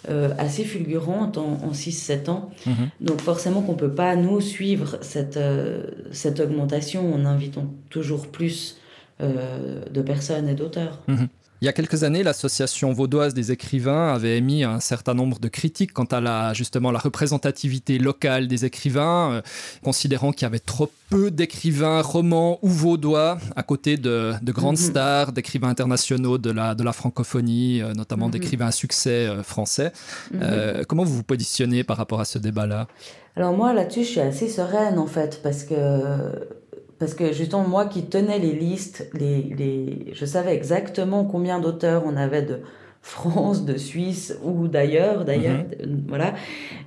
euh, 0.08 0.30
assez 0.38 0.64
fulgurante 0.64 1.36
en, 1.38 1.58
en 1.62 1.72
6-7 1.72 2.30
ans. 2.30 2.50
Mmh. 2.66 2.72
Donc 3.00 3.20
forcément 3.20 3.62
qu'on 3.62 3.72
ne 3.72 3.78
peut 3.78 3.92
pas, 3.92 4.16
nous, 4.16 4.40
suivre 4.40 4.98
cette, 5.02 5.36
euh, 5.36 5.82
cette 6.12 6.40
augmentation 6.40 7.12
en 7.12 7.24
invitant 7.24 7.66
toujours 7.90 8.28
plus 8.28 8.78
euh, 9.20 9.84
de 9.90 10.02
personnes 10.02 10.48
et 10.48 10.54
d'auteurs. 10.54 11.00
Mmh. 11.08 11.24
Il 11.62 11.66
y 11.66 11.68
a 11.68 11.74
quelques 11.74 12.04
années, 12.04 12.22
l'association 12.22 12.90
vaudoise 12.94 13.34
des 13.34 13.52
écrivains 13.52 14.14
avait 14.14 14.38
émis 14.38 14.64
un 14.64 14.80
certain 14.80 15.12
nombre 15.12 15.38
de 15.38 15.48
critiques 15.48 15.92
quant 15.92 16.04
à 16.04 16.18
la, 16.18 16.54
justement 16.54 16.90
la 16.90 16.98
représentativité 16.98 17.98
locale 17.98 18.48
des 18.48 18.64
écrivains, 18.64 19.32
euh, 19.32 19.42
considérant 19.84 20.32
qu'il 20.32 20.44
y 20.44 20.46
avait 20.46 20.58
trop 20.58 20.90
peu 21.10 21.30
d'écrivains 21.30 22.00
romans 22.00 22.58
ou 22.62 22.68
vaudois 22.68 23.36
à 23.56 23.62
côté 23.62 23.98
de, 23.98 24.32
de 24.40 24.52
grandes 24.52 24.78
mm 24.78 24.84
-hmm. 24.84 24.90
stars, 24.90 25.32
d'écrivains 25.32 25.68
internationaux 25.68 26.38
de 26.38 26.50
la, 26.50 26.74
de 26.74 26.82
la 26.82 26.94
francophonie, 26.94 27.82
euh, 27.82 27.92
notamment 27.92 28.28
mm 28.28 28.30
-hmm. 28.30 28.32
d'écrivains 28.32 28.68
à 28.68 28.72
succès 28.84 29.20
euh, 29.26 29.42
français. 29.42 29.92
Mm 29.92 30.36
-hmm. 30.36 30.42
euh, 30.42 30.84
comment 30.88 31.04
vous 31.08 31.16
vous 31.20 31.28
positionnez 31.34 31.84
par 31.84 31.96
rapport 32.00 32.20
à 32.24 32.26
ce 32.32 32.38
débat-là? 32.38 32.80
Alors 33.36 33.52
moi, 33.60 33.68
là-dessus, 33.78 34.04
je 34.06 34.10
suis 34.14 34.20
assez 34.30 34.48
sereine 34.48 34.96
en 34.98 35.10
fait, 35.16 35.32
parce 35.44 35.62
que 35.68 35.76
parce 37.00 37.14
que 37.14 37.32
justement 37.32 37.66
moi 37.66 37.86
qui 37.86 38.02
tenais 38.04 38.38
les 38.38 38.52
listes, 38.52 39.10
les, 39.14 39.42
les, 39.58 40.12
je 40.12 40.24
savais 40.26 40.54
exactement 40.54 41.24
combien 41.24 41.58
d'auteurs 41.58 42.04
on 42.06 42.14
avait 42.16 42.42
de 42.42 42.58
France, 43.02 43.64
de 43.64 43.76
Suisse 43.78 44.36
ou 44.44 44.68
d'ailleurs, 44.68 45.24
d'ailleurs, 45.24 45.64
mm 45.64 45.82
-hmm. 45.82 46.08
voilà. 46.08 46.34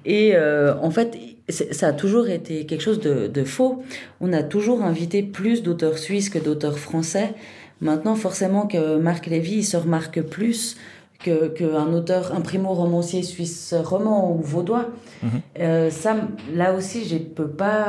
Et 0.06 0.26
euh, 0.36 0.88
en 0.88 0.92
fait, 0.92 1.18
ça 1.50 1.88
a 1.88 1.94
toujours 1.94 2.28
été 2.30 2.66
quelque 2.68 2.86
chose 2.88 3.00
de, 3.00 3.16
de 3.28 3.44
faux. 3.56 3.74
On 4.22 4.32
a 4.34 4.44
toujours 4.44 4.80
invité 4.84 5.24
plus 5.24 5.58
d'auteurs 5.64 5.98
suisses 5.98 6.30
que 6.30 6.40
d'auteurs 6.48 6.78
français. 6.88 7.30
Maintenant, 7.82 8.16
forcément 8.28 8.68
que 8.74 8.82
Marc 9.10 9.24
Lévy 9.34 9.56
il 9.64 9.68
se 9.74 9.78
remarque 9.86 10.22
plus 10.38 10.78
qu'un 11.24 11.48
que 11.60 11.96
auteur, 11.98 12.24
un 12.38 12.42
primo-romancier 12.50 13.22
suisse 13.34 13.74
roman 13.92 14.20
ou 14.32 14.38
vaudois. 14.54 14.86
-hmm. 14.90 15.28
euh, 15.60 15.90
ça, 16.02 16.12
là 16.62 16.68
aussi, 16.78 17.00
je 17.10 17.18
peux 17.38 17.52
pas 17.66 17.88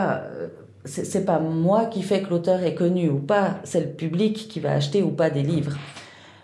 c'est 0.85 1.25
pas 1.25 1.39
moi 1.39 1.87
qui 1.87 2.03
fait 2.03 2.23
que 2.23 2.31
l'auteur 2.31 2.63
est 2.63 2.75
connu 2.75 3.09
ou 3.09 3.19
pas, 3.19 3.61
c'est 3.65 3.81
le 3.81 3.89
public 3.89 4.49
qui 4.49 4.61
va 4.61 4.73
acheter 4.73 5.03
ou 5.03 5.11
pas 5.11 5.31
des 5.31 5.43
livres. 5.43 5.77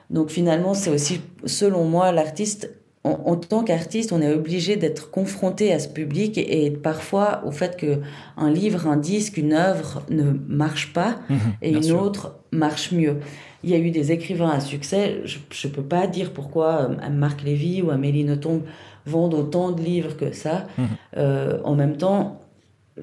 Donc 0.08 0.30
finalement, 0.30 0.74
c'est 0.74 0.90
aussi, 0.90 1.20
selon 1.44 1.84
moi, 1.84 2.10
l'artiste, 2.10 2.70
en, 3.04 3.20
en, 3.24 3.36
tant 3.36 3.64
qu'artiste, 3.64 4.12
on 4.12 4.20
est 4.20 4.32
obligé 4.32 4.76
d'être 4.76 5.10
confronté 5.10 5.72
à 5.72 5.78
ce 5.78 5.88
public 5.88 6.36
et, 6.36 6.66
et, 6.66 6.70
parfois 6.70 7.42
au 7.46 7.50
fait 7.50 7.76
que 7.76 8.00
un 8.36 8.50
livre, 8.50 8.86
un 8.86 8.96
disque, 8.96 9.36
une 9.36 9.52
œuvre 9.52 10.02
ne 10.10 10.32
marche 10.48 10.92
pas 10.92 11.16
mmh, 11.28 11.36
et 11.62 11.70
une 11.70 11.82
sûr. 11.82 12.02
autre 12.02 12.40
marche 12.50 12.92
mieux. 12.92 13.18
Il 13.62 13.70
y 13.70 13.74
a 13.74 13.78
eu 13.78 13.90
des 13.90 14.10
écrivains 14.10 14.50
à 14.50 14.60
succès, 14.60 15.22
je 15.24 15.38
ne 15.38 15.72
peux 15.72 15.82
pas 15.82 16.06
dire 16.06 16.32
pourquoi 16.32 16.90
euh, 16.90 17.08
Marc 17.10 17.42
Lévy 17.42 17.82
ou 17.82 17.90
Amélie 17.90 18.24
Nothomb 18.24 18.62
vendent 19.06 19.34
autant 19.34 19.70
de 19.70 19.82
livres 19.82 20.16
que 20.16 20.32
ça. 20.32 20.66
Mmh. 20.76 20.84
Euh, 21.16 21.58
en 21.64 21.74
même 21.74 21.96
temps, 21.96 22.40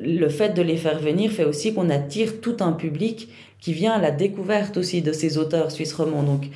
le 0.01 0.29
fait 0.29 0.53
de 0.53 0.61
les 0.61 0.77
faire 0.77 0.99
venir 0.99 1.31
fait 1.31 1.45
aussi 1.45 1.73
qu'on 1.73 1.89
attire 1.89 2.39
tout 2.41 2.57
un 2.59 2.71
public 2.71 3.29
qui 3.59 3.73
vient 3.73 3.93
à 3.93 3.99
la 3.99 4.11
découverte 4.11 4.77
aussi 4.77 5.01
de 5.01 5.11
ces 5.11 5.37
auteurs 5.39 5.71
suisses 5.71 5.93
romans. 5.93 6.21
Donc, 6.21 6.49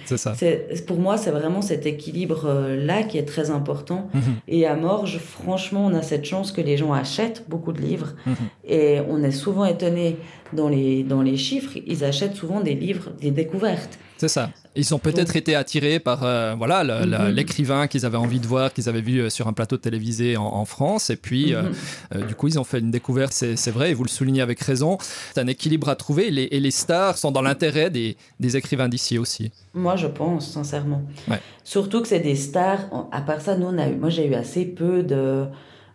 pour 0.85 0.99
moi, 0.99 1.17
c'est 1.17 1.31
vraiment 1.31 1.61
cet 1.61 1.85
équilibre-là 1.85 3.03
qui 3.03 3.17
est 3.17 3.25
très 3.25 3.49
important. 3.49 4.07
-hmm. 4.13 4.19
Et 4.47 4.67
à 4.67 4.75
Morges, 4.75 5.17
franchement, 5.17 5.83
on 5.89 5.93
a 5.95 6.03
cette 6.03 6.25
chance 6.25 6.51
que 6.51 6.61
les 6.61 6.77
gens 6.77 6.93
achètent 6.93 7.43
beaucoup 7.49 7.73
de 7.73 7.81
livres. 7.81 8.11
-hmm. 8.25 8.75
Et 8.77 8.99
on 9.13 9.23
est 9.23 9.37
souvent 9.45 9.65
étonné 9.65 10.17
dans 10.59 10.69
les, 10.69 11.03
dans 11.13 11.23
les 11.29 11.37
chiffres, 11.47 11.73
ils 11.93 12.01
achètent 12.11 12.37
souvent 12.43 12.61
des 12.69 12.75
livres, 12.85 13.07
des 13.19 13.31
découvertes. 13.41 13.95
C'est 14.21 14.27
ça. 14.27 14.51
Ils 14.75 14.93
ont 14.93 14.99
peut-être 14.99 15.35
été 15.35 15.55
attirés 15.55 15.99
par 15.99 16.23
euh, 16.23 16.53
voilà 16.55 16.83
l'écrivain 17.31 17.81
mm 17.81 17.85
-hmm. 17.85 17.87
qu'ils 17.87 18.05
avaient 18.05 18.23
envie 18.27 18.39
de 18.39 18.45
voir, 18.45 18.71
qu'ils 18.71 18.87
avaient 18.87 19.01
vu 19.01 19.17
euh, 19.17 19.31
sur 19.31 19.47
un 19.47 19.53
plateau 19.53 19.77
télévisé 19.77 20.37
en, 20.37 20.43
en 20.61 20.65
France. 20.65 21.09
Et 21.09 21.15
puis, 21.25 21.45
euh, 21.55 21.63
euh, 22.13 22.27
du 22.29 22.35
coup, 22.35 22.47
ils 22.47 22.59
ont 22.59 22.63
fait 22.71 22.77
une 22.85 22.91
découverte, 22.91 23.33
c'est 23.33 23.73
vrai, 23.77 23.87
et 23.89 23.93
vous 23.95 24.03
le 24.03 24.13
soulignez 24.19 24.43
avec 24.43 24.59
raison. 24.71 24.91
C'est 25.33 25.41
un 25.45 25.47
équilibre 25.55 25.89
à 25.89 25.95
trouver. 25.95 26.23
Et 26.27 26.33
les, 26.39 26.47
et 26.55 26.59
les 26.59 26.75
stars 26.83 27.17
sont 27.17 27.31
dans 27.37 27.41
l'intérêt 27.49 27.89
des, 27.89 28.09
des, 28.43 28.51
écrivains 28.59 28.89
d'ici 28.95 29.17
aussi. 29.23 29.45
Moi, 29.73 29.95
je 30.03 30.09
pense, 30.19 30.43
sincèrement. 30.57 31.01
Ouais. 31.27 31.41
Surtout 31.63 31.99
que 32.03 32.09
c'est 32.11 32.25
des 32.31 32.39
stars. 32.47 32.83
À 33.11 33.21
part 33.27 33.41
ça, 33.41 33.53
nous, 33.59 33.69
on 33.73 33.77
a 33.83 33.87
eu, 33.91 33.95
moi, 34.03 34.11
j'ai 34.15 34.25
eu 34.31 34.35
assez 34.43 34.65
peu 34.81 35.01
de 35.13 35.21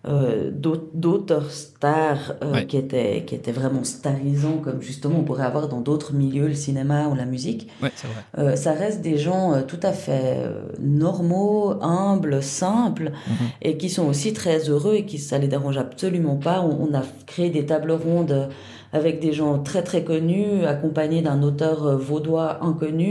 euh, 0.08 0.50
d'autres 0.52 1.50
stars 1.50 2.34
euh, 2.42 2.52
ouais. 2.52 2.66
qui, 2.66 2.76
étaient, 2.76 3.24
qui 3.26 3.34
étaient 3.34 3.52
vraiment 3.52 3.84
starisants, 3.84 4.58
comme 4.64 4.80
justement 4.80 5.16
on 5.20 5.24
pourrait 5.24 5.44
avoir 5.44 5.68
dans 5.68 5.80
d'autres 5.80 6.12
milieux, 6.14 6.48
le 6.48 6.54
cinéma 6.54 7.08
ou 7.08 7.14
la 7.14 7.24
musique. 7.24 7.68
Ouais, 7.82 7.90
euh, 8.38 8.56
ça 8.56 8.72
reste 8.72 9.00
des 9.02 9.18
gens 9.18 9.62
tout 9.66 9.80
à 9.82 9.92
fait 9.92 10.48
normaux, 10.80 11.74
humbles, 11.82 12.42
simples, 12.42 13.10
mm 13.10 13.32
-hmm. 13.32 13.48
et 13.66 13.76
qui 13.80 13.88
sont 13.96 14.06
aussi 14.12 14.32
très 14.32 14.58
heureux 14.70 14.94
et 15.00 15.04
qui 15.10 15.18
ça 15.18 15.36
les 15.38 15.48
dérange 15.48 15.78
absolument 15.86 16.36
pas. 16.48 16.58
On, 16.68 16.74
on 16.88 16.94
a 16.94 17.02
créé 17.26 17.48
des 17.50 17.64
tables 17.66 17.92
rondes 18.06 18.48
avec 18.92 19.14
des 19.20 19.32
gens 19.32 19.52
très 19.70 19.82
très 19.82 20.02
connus, 20.04 20.64
accompagnés 20.74 21.22
d'un 21.28 21.40
auteur 21.48 21.76
vaudois 21.98 22.48
inconnu, 22.70 23.10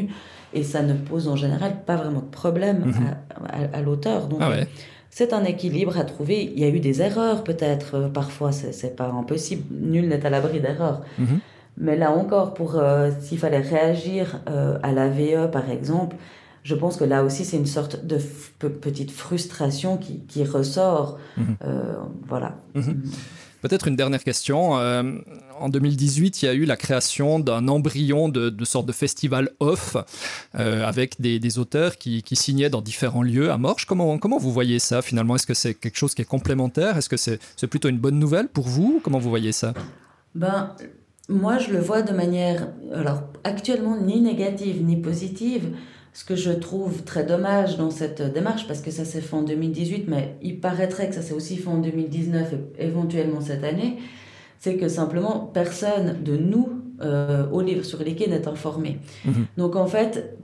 et 0.57 0.63
ça 0.63 0.81
ne 0.89 0.93
pose 1.09 1.25
en 1.33 1.35
général 1.35 1.71
pas 1.89 1.97
vraiment 2.01 2.23
de 2.29 2.33
problème 2.41 2.79
mm 2.85 2.91
-hmm. 2.91 3.07
à, 3.09 3.75
à, 3.75 3.77
à 3.77 3.81
l'auteur. 3.85 4.19
Donc, 4.31 4.39
ah 4.41 4.49
ouais 4.55 4.67
c'est 5.17 5.31
un 5.31 5.45
équilibre 5.45 5.97
à 5.97 6.03
trouver. 6.03 6.43
Il 6.43 6.59
y 6.59 6.65
a 6.65 6.67
eu 6.67 6.81
des 6.81 7.01
erreurs 7.01 7.45
peut-être, 7.45 7.95
euh, 7.95 8.07
parfois, 8.09 8.51
c'est 8.51 8.97
pas 8.97 9.07
impossible, 9.07 9.63
nul 9.73 10.09
n'est 10.09 10.25
à 10.25 10.29
l'abri 10.29 10.59
d'erreurs. 10.59 10.99
Mm 11.17 11.23
-hmm. 11.23 11.39
Mais 11.85 11.95
là 12.03 12.09
encore, 12.21 12.49
pour 12.53 12.71
euh, 12.75 13.11
s'il 13.23 13.39
fallait 13.43 13.65
réagir 13.75 14.23
euh, 14.49 14.89
à 14.89 14.91
la 14.99 15.07
VE 15.17 15.43
par 15.57 15.67
exemple, 15.77 16.15
je 16.69 16.75
pense 16.81 16.95
que 16.99 17.05
là 17.13 17.19
aussi 17.25 17.41
c'est 17.47 17.59
une 17.65 17.71
sorte 17.77 17.95
de 18.11 18.17
petite 18.87 19.11
frustration 19.23 19.91
qui, 20.03 20.15
qui 20.31 20.41
ressort. 20.55 21.09
Mm 21.37 21.43
-hmm. 21.43 21.69
voilà. 22.31 22.51
Mm 22.75 22.81
-hmm. 22.81 22.95
Peut-être 23.65 23.87
une 23.87 23.95
dernière 23.95 24.23
question. 24.23 24.77
Euh, 24.77 25.01
en 25.59 25.69
2018, 25.69 26.43
il 26.43 26.45
y 26.45 26.47
a 26.47 26.53
eu 26.53 26.65
la 26.65 26.77
création 26.77 27.39
d'un 27.39 27.67
embryon 27.67 28.29
de, 28.29 28.53
sorte 28.63 28.85
de 28.85 28.91
festival 28.91 29.49
off 29.59 29.97
euh, 30.53 30.85
avec 30.85 31.19
des, 31.19 31.57
auteurs 31.57 31.97
qui, 31.97 32.21
qui, 32.21 32.35
signaient 32.35 32.69
dans 32.69 32.83
différents 32.83 33.23
lieux 33.23 33.49
à 33.49 33.57
Morges. 33.57 33.87
Comment, 33.87 34.19
comment 34.19 34.37
vous 34.37 34.53
voyez 34.53 34.77
ça 34.77 35.01
finalement? 35.01 35.33
Est-ce 35.33 35.47
que 35.47 35.55
c'est 35.55 35.73
quelque 35.73 35.97
chose 35.97 36.13
qui 36.13 36.21
est 36.21 36.25
complémentaire? 36.25 36.95
Est-ce 36.95 37.09
que 37.09 37.17
c'est 37.17 37.39
est 37.63 37.67
plutôt 37.67 37.89
une 37.89 37.97
bonne 37.97 38.19
nouvelle 38.19 38.49
pour 38.49 38.67
vous? 38.67 39.01
Comment 39.03 39.17
vous 39.17 39.31
voyez 39.31 39.51
ça? 39.51 39.73
Ben, 40.35 40.75
Moi, 41.27 41.57
je 41.57 41.71
le 41.71 41.79
vois 41.79 42.03
de 42.03 42.13
manière 42.13 42.67
alors, 42.93 43.23
actuellement 43.43 43.99
ni 43.99 44.21
négative 44.21 44.83
ni 44.83 44.95
positive. 44.95 45.75
Ce 46.15 46.23
que 46.23 46.37
je 46.37 46.51
trouve 46.51 47.03
très 47.03 47.25
dommage 47.25 47.75
dans 47.75 47.91
cette 47.91 48.21
démarche, 48.21 48.67
parce 48.67 48.79
que 48.79 48.89
ça 48.89 49.03
s'est 49.03 49.19
fait 49.19 49.35
en 49.35 49.41
2018, 49.43 50.05
mais 50.07 50.37
il 50.41 50.61
paraîtrait 50.61 51.09
que 51.09 51.15
ça 51.15 51.21
s'est 51.21 51.33
aussi 51.33 51.57
fait 51.57 51.67
en 51.67 51.79
2019 51.79 52.53
et 52.79 52.85
éventuellement 52.85 53.41
cette 53.41 53.65
année, 53.65 53.97
c'est 54.57 54.77
que 54.77 54.87
simplement 54.87 55.51
personne 55.53 56.23
de 56.23 56.37
nous 56.37 56.69
euh, 57.01 57.45
au 57.51 57.59
livre 57.59 57.83
sur 57.83 58.01
les 58.01 58.15
quais 58.15 58.29
n'est 58.29 58.47
informé. 58.47 58.99
-hmm. 59.25 59.31
Donc 59.57 59.75
en 59.75 59.87
fait, 59.87 60.37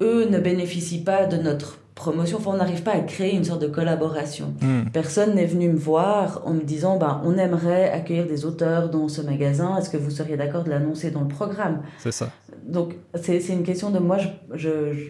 eux 0.00 0.28
ne 0.28 0.40
bénéficient 0.40 1.04
pas 1.04 1.26
de 1.26 1.36
notre 1.36 1.78
promotion, 1.98 2.38
enfin, 2.38 2.52
on 2.52 2.56
n'arrive 2.56 2.82
pas 2.82 2.92
à 2.92 3.00
créer 3.00 3.34
une 3.34 3.44
sorte 3.44 3.60
de 3.60 3.66
collaboration. 3.66 4.54
Mm. 4.60 4.90
Personne 4.92 5.34
n'est 5.34 5.46
venu 5.46 5.68
me 5.68 5.78
voir 5.78 6.42
en 6.46 6.54
me 6.54 6.62
disant 6.62 6.96
ben, 6.96 7.20
on 7.24 7.36
aimerait 7.36 7.90
accueillir 7.90 8.26
des 8.26 8.46
auteurs 8.46 8.88
dans 8.88 9.08
ce 9.08 9.20
magasin, 9.20 9.76
est-ce 9.78 9.90
que 9.90 9.96
vous 9.96 10.10
seriez 10.10 10.36
d'accord 10.36 10.64
de 10.64 10.70
l'annoncer 10.70 11.10
dans 11.10 11.22
le 11.22 11.28
programme? 11.28 11.82
C'est 11.98 12.12
ça. 12.12 12.30
Donc 12.66 12.94
c'est 13.14 13.38
une 13.48 13.62
question 13.62 13.90
de 13.90 13.98
moi, 13.98 14.18
je, 14.18 14.28
je, 14.54 14.92
je 14.92 15.02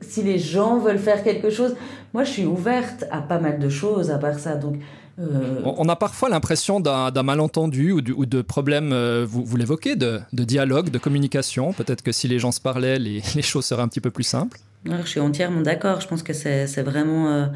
si 0.00 0.22
les 0.22 0.38
gens 0.38 0.78
veulent 0.78 0.98
faire 0.98 1.22
quelque 1.24 1.50
chose, 1.50 1.74
moi 2.12 2.24
je 2.24 2.30
suis 2.30 2.44
ouverte 2.44 3.04
à 3.10 3.20
pas 3.20 3.38
mal 3.38 3.58
de 3.58 3.68
choses 3.68 4.10
à 4.10 4.18
part 4.18 4.38
ça. 4.38 4.56
Donc 4.56 4.76
euh, 5.18 5.60
On 5.64 5.88
a 5.88 5.96
parfois 5.96 6.28
l'impression 6.28 6.80
d'un 6.80 7.22
malentendu 7.22 7.92
ou, 7.92 8.00
de 8.00 8.42
problèmes, 8.42 8.92
euh, 8.92 9.26
vous, 9.28 9.56
l'évoquez, 9.56 9.96
de, 9.96 10.22
dialogue, 10.32 10.90
de 10.90 10.98
communication. 10.98 11.72
Peut-être 11.72 12.02
que 12.02 12.12
si 12.12 12.28
les 12.28 12.38
gens 12.38 12.52
se 12.52 12.60
parlaient, 12.60 12.98
les, 12.98 13.22
choses 13.42 13.64
seraient 13.64 13.82
un 13.82 13.88
petit 13.88 14.00
peu 14.00 14.10
plus 14.10 14.24
simples. 14.24 14.58
Je 14.84 15.08
suis 15.08 15.20
entièrement 15.20 15.60
d'accord. 15.60 16.00
Je 16.00 16.08
pense 16.08 16.22
que 16.22 16.32
c'est 16.32 16.82
vraiment, 16.82 17.48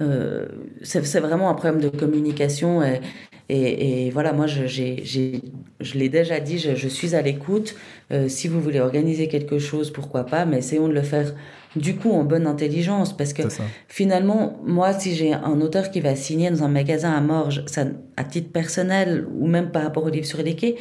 euh, 0.00 0.46
c'est 0.82 1.20
vraiment 1.20 1.50
un 1.50 1.54
problème 1.54 1.80
de 1.80 1.88
communication. 1.88 2.82
Et, 3.48 4.10
voilà, 4.10 4.32
moi, 4.32 4.46
je, 4.46 4.66
je 4.66 5.98
l'ai 5.98 6.08
déjà 6.08 6.40
dit, 6.40 6.58
je, 6.58 6.88
suis 6.88 7.14
à 7.14 7.22
l'écoute. 7.22 7.74
si 8.28 8.48
vous 8.48 8.60
voulez 8.60 8.80
organiser 8.80 9.28
quelque 9.28 9.58
chose, 9.58 9.92
pourquoi 9.92 10.24
pas, 10.24 10.44
mais 10.44 10.58
essayons 10.58 10.88
de 10.88 10.94
le 10.94 11.02
faire 11.02 11.34
du 11.76 11.96
coup 11.96 12.12
en 12.12 12.24
bonne 12.24 12.46
intelligence 12.46 13.16
parce 13.16 13.32
que 13.32 13.42
finalement 13.88 14.58
moi 14.64 14.92
si 14.92 15.14
j'ai 15.14 15.32
un 15.32 15.60
auteur 15.60 15.90
qui 15.90 16.00
va 16.00 16.14
signer 16.14 16.50
dans 16.50 16.62
un 16.62 16.68
magasin 16.68 17.12
à 17.12 17.20
Morges 17.20 17.64
ça 17.66 17.84
à 18.16 18.24
titre 18.24 18.52
personnel 18.52 19.26
ou 19.38 19.46
même 19.46 19.70
par 19.70 19.82
rapport 19.82 20.04
au 20.04 20.08
livre 20.08 20.26
sur 20.26 20.42
les 20.42 20.54
quais 20.54 20.76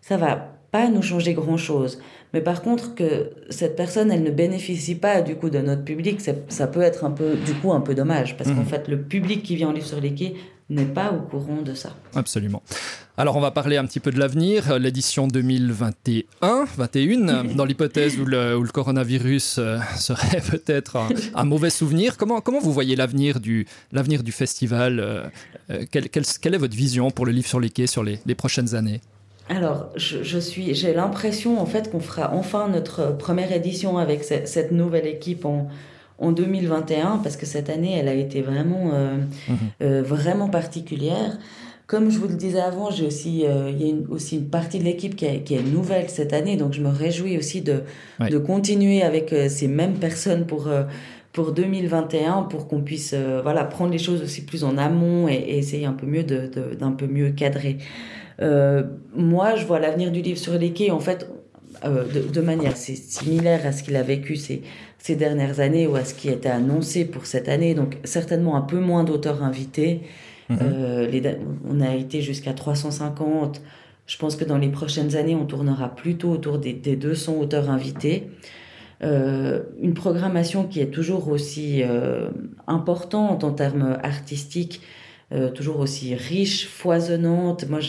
ça 0.00 0.16
va 0.16 0.54
pas 0.70 0.88
nous 0.88 1.02
changer 1.02 1.34
grand 1.34 1.56
chose 1.56 2.00
mais 2.32 2.40
par 2.40 2.62
contre 2.62 2.94
que 2.94 3.30
cette 3.50 3.76
personne 3.76 4.10
elle 4.10 4.22
ne 4.22 4.30
bénéficie 4.30 4.94
pas 4.94 5.22
du 5.22 5.36
coup 5.36 5.50
de 5.50 5.58
notre 5.58 5.84
public 5.84 6.20
ça 6.48 6.66
peut 6.66 6.82
être 6.82 7.04
un 7.04 7.10
peu 7.10 7.34
du 7.34 7.54
coup 7.54 7.72
un 7.72 7.80
peu 7.80 7.94
dommage 7.94 8.36
parce 8.36 8.50
qu'en 8.50 8.62
mmh. 8.62 8.66
fait 8.66 8.88
le 8.88 9.00
public 9.00 9.42
qui 9.42 9.56
vient 9.56 9.68
en 9.68 9.72
livre 9.72 9.86
sur 9.86 10.00
les 10.00 10.14
quais 10.14 10.34
n'est 10.70 10.84
pas 10.84 11.12
au 11.12 11.20
courant 11.20 11.62
de 11.62 11.74
ça. 11.74 11.90
Absolument. 12.14 12.62
Alors 13.16 13.36
on 13.36 13.40
va 13.40 13.50
parler 13.50 13.76
un 13.76 13.84
petit 13.84 14.00
peu 14.00 14.10
de 14.10 14.18
l'avenir, 14.18 14.78
l'édition 14.78 15.26
2021, 15.26 16.64
21, 16.76 17.44
dans 17.56 17.64
l'hypothèse 17.64 18.18
où 18.18 18.24
le, 18.24 18.56
où 18.56 18.62
le, 18.62 18.70
coronavirus 18.70 19.58
euh, 19.58 19.78
serait 19.98 20.40
peut-être 20.40 20.96
un, 21.34 21.44
mauvais 21.44 21.70
souvenir. 21.70 22.16
Comment, 22.16 22.40
comment 22.40 22.60
vous 22.60 22.72
voyez 22.72 22.96
l'avenir 22.96 23.40
du, 23.40 23.66
l'avenir 23.92 24.22
du 24.22 24.32
festival 24.32 25.00
euh, 25.00 25.26
euh, 25.70 25.84
quelle, 25.90 26.08
quelle, 26.08 26.54
est 26.54 26.58
votre 26.58 26.76
vision 26.76 27.10
pour 27.10 27.26
le 27.26 27.32
livre 27.32 27.48
sur 27.48 27.60
les 27.60 27.68
quais 27.68 27.88
sur 27.88 28.02
les, 28.02 28.20
les 28.24 28.34
prochaines 28.34 28.74
années? 28.74 29.00
Alors, 29.50 29.90
je, 29.96 30.38
suis, 30.38 30.74
j'ai 30.76 30.94
l'impression 30.94 31.60
en 31.60 31.66
fait 31.66 31.90
qu'on 31.90 31.98
fera 31.98 32.32
enfin 32.32 32.68
notre 32.68 33.16
première 33.16 33.50
édition 33.50 33.98
avec 33.98 34.22
cette, 34.22 34.46
cette 34.46 34.70
nouvelle 34.70 35.08
équipe 35.08 35.44
en, 35.44 35.66
en 36.20 36.30
2021 36.30 37.18
parce 37.18 37.36
que 37.36 37.46
cette 37.46 37.68
année, 37.68 37.96
elle 37.98 38.06
a 38.06 38.14
été 38.14 38.42
vraiment, 38.42 38.92
euh, 38.94 39.16
mhm. 39.48 39.56
euh, 39.82 40.02
vraiment 40.02 40.48
particulière. 40.48 41.36
Comme 41.88 42.10
je 42.10 42.18
vous 42.20 42.28
le 42.28 42.34
disais 42.34 42.60
avant, 42.60 42.92
j'ai 42.92 43.04
aussi, 43.04 43.44
euh, 43.44 43.72
il 43.72 43.84
y 43.84 43.90
a 43.90 43.94
aussi 44.10 44.36
une 44.36 44.48
partie 44.48 44.78
de 44.78 44.84
l'équipe 44.84 45.16
qui, 45.16 45.26
qui, 45.42 45.54
est 45.54 45.62
nouvelle 45.64 46.08
cette 46.08 46.32
année, 46.32 46.56
donc 46.56 46.72
je 46.72 46.80
me 46.80 46.88
réjouis 46.88 47.36
aussi 47.36 47.62
de, 47.62 47.82
de 48.20 48.38
continuer 48.38 49.02
avec 49.02 49.34
ces 49.48 49.66
mêmes 49.66 49.94
personnes 49.94 50.46
pour 50.46 50.68
pour 51.32 51.52
2021 51.52 52.42
pour 52.42 52.66
qu'on 52.66 52.80
puisse 52.80 53.14
voilà 53.42 53.64
prendre 53.64 53.92
les 53.92 53.98
choses 53.98 54.22
aussi 54.22 54.44
plus 54.44 54.62
en 54.62 54.78
amont 54.78 55.28
et, 55.28 55.58
essayer 55.58 55.86
un 55.86 55.92
peu 55.92 56.06
mieux 56.06 56.22
de, 56.22 56.48
d'un 56.78 56.92
peu 56.92 57.06
mieux 57.08 57.30
cadrer. 57.30 57.78
Moi, 58.40 59.56
je 59.56 59.66
vois 59.66 59.80
l'avenir 59.80 60.10
du 60.10 60.22
livre 60.22 60.38
sur 60.38 60.54
les 60.54 60.72
quais 60.72 60.90
en 60.90 61.00
fait 61.00 61.28
de, 61.84 62.28
de, 62.28 62.40
manière 62.40 62.76
similaire 62.76 63.66
à 63.66 63.72
ce 63.72 63.82
qu'il 63.82 63.96
a 63.96 64.02
vécu 64.02 64.36
ces 64.36 64.62
ces 65.00 65.16
dernières 65.16 65.60
années 65.60 65.86
ou 65.86 65.96
à 65.96 66.04
ce 66.04 66.14
qui 66.14 66.28
était 66.28 66.48
annoncé 66.48 67.04
pour 67.04 67.26
cette 67.26 67.48
année. 67.48 67.74
Donc 67.74 67.96
certainement 68.04 68.56
un 68.56 68.60
peu 68.60 68.78
moins 68.78 69.02
d'auteurs 69.02 69.42
invités. 69.42 70.02
Mhm. 70.48 70.58
Euh, 70.62 71.34
on 71.68 71.80
a 71.80 71.94
été 71.94 72.20
jusqu'à 72.20 72.52
350. 72.52 73.62
Je 74.06 74.18
pense 74.18 74.36
que 74.36 74.44
dans 74.44 74.58
les 74.58 74.68
prochaines 74.68 75.16
années, 75.16 75.34
on 75.34 75.46
tournera 75.46 75.94
plutôt 75.94 76.30
autour 76.30 76.58
des, 76.58 76.74
200 76.74 77.36
auteurs 77.40 77.70
invités. 77.70 78.28
Euh, 79.02 79.62
une 79.80 79.94
programmation 79.94 80.64
qui 80.64 80.80
est 80.80 80.90
toujours 80.90 81.28
aussi 81.28 81.82
euh, 81.82 82.28
importante 82.66 83.44
en 83.44 83.52
termes 83.52 83.96
artistiques, 84.02 84.82
toujours 85.54 85.78
aussi 85.78 86.14
riche, 86.14 86.66
foisonnante. 86.66 87.68
Moi, 87.68 87.80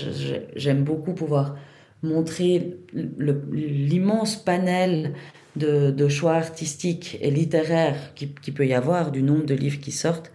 j'aime 0.55 0.83
beaucoup 0.83 1.13
pouvoir 1.13 1.55
montrer 2.03 2.77
l'immense 2.93 4.35
panel 4.35 5.13
de, 5.55 6.07
choix 6.07 6.35
artistiques 6.35 7.17
et 7.21 7.31
littéraires 7.31 8.13
qui, 8.15 8.27
peut 8.27 8.65
y 8.65 8.73
avoir, 8.73 9.11
du 9.11 9.21
nombre 9.21 9.45
de 9.45 9.53
livres 9.53 9.79
qui 9.79 9.91
sortent, 9.91 10.31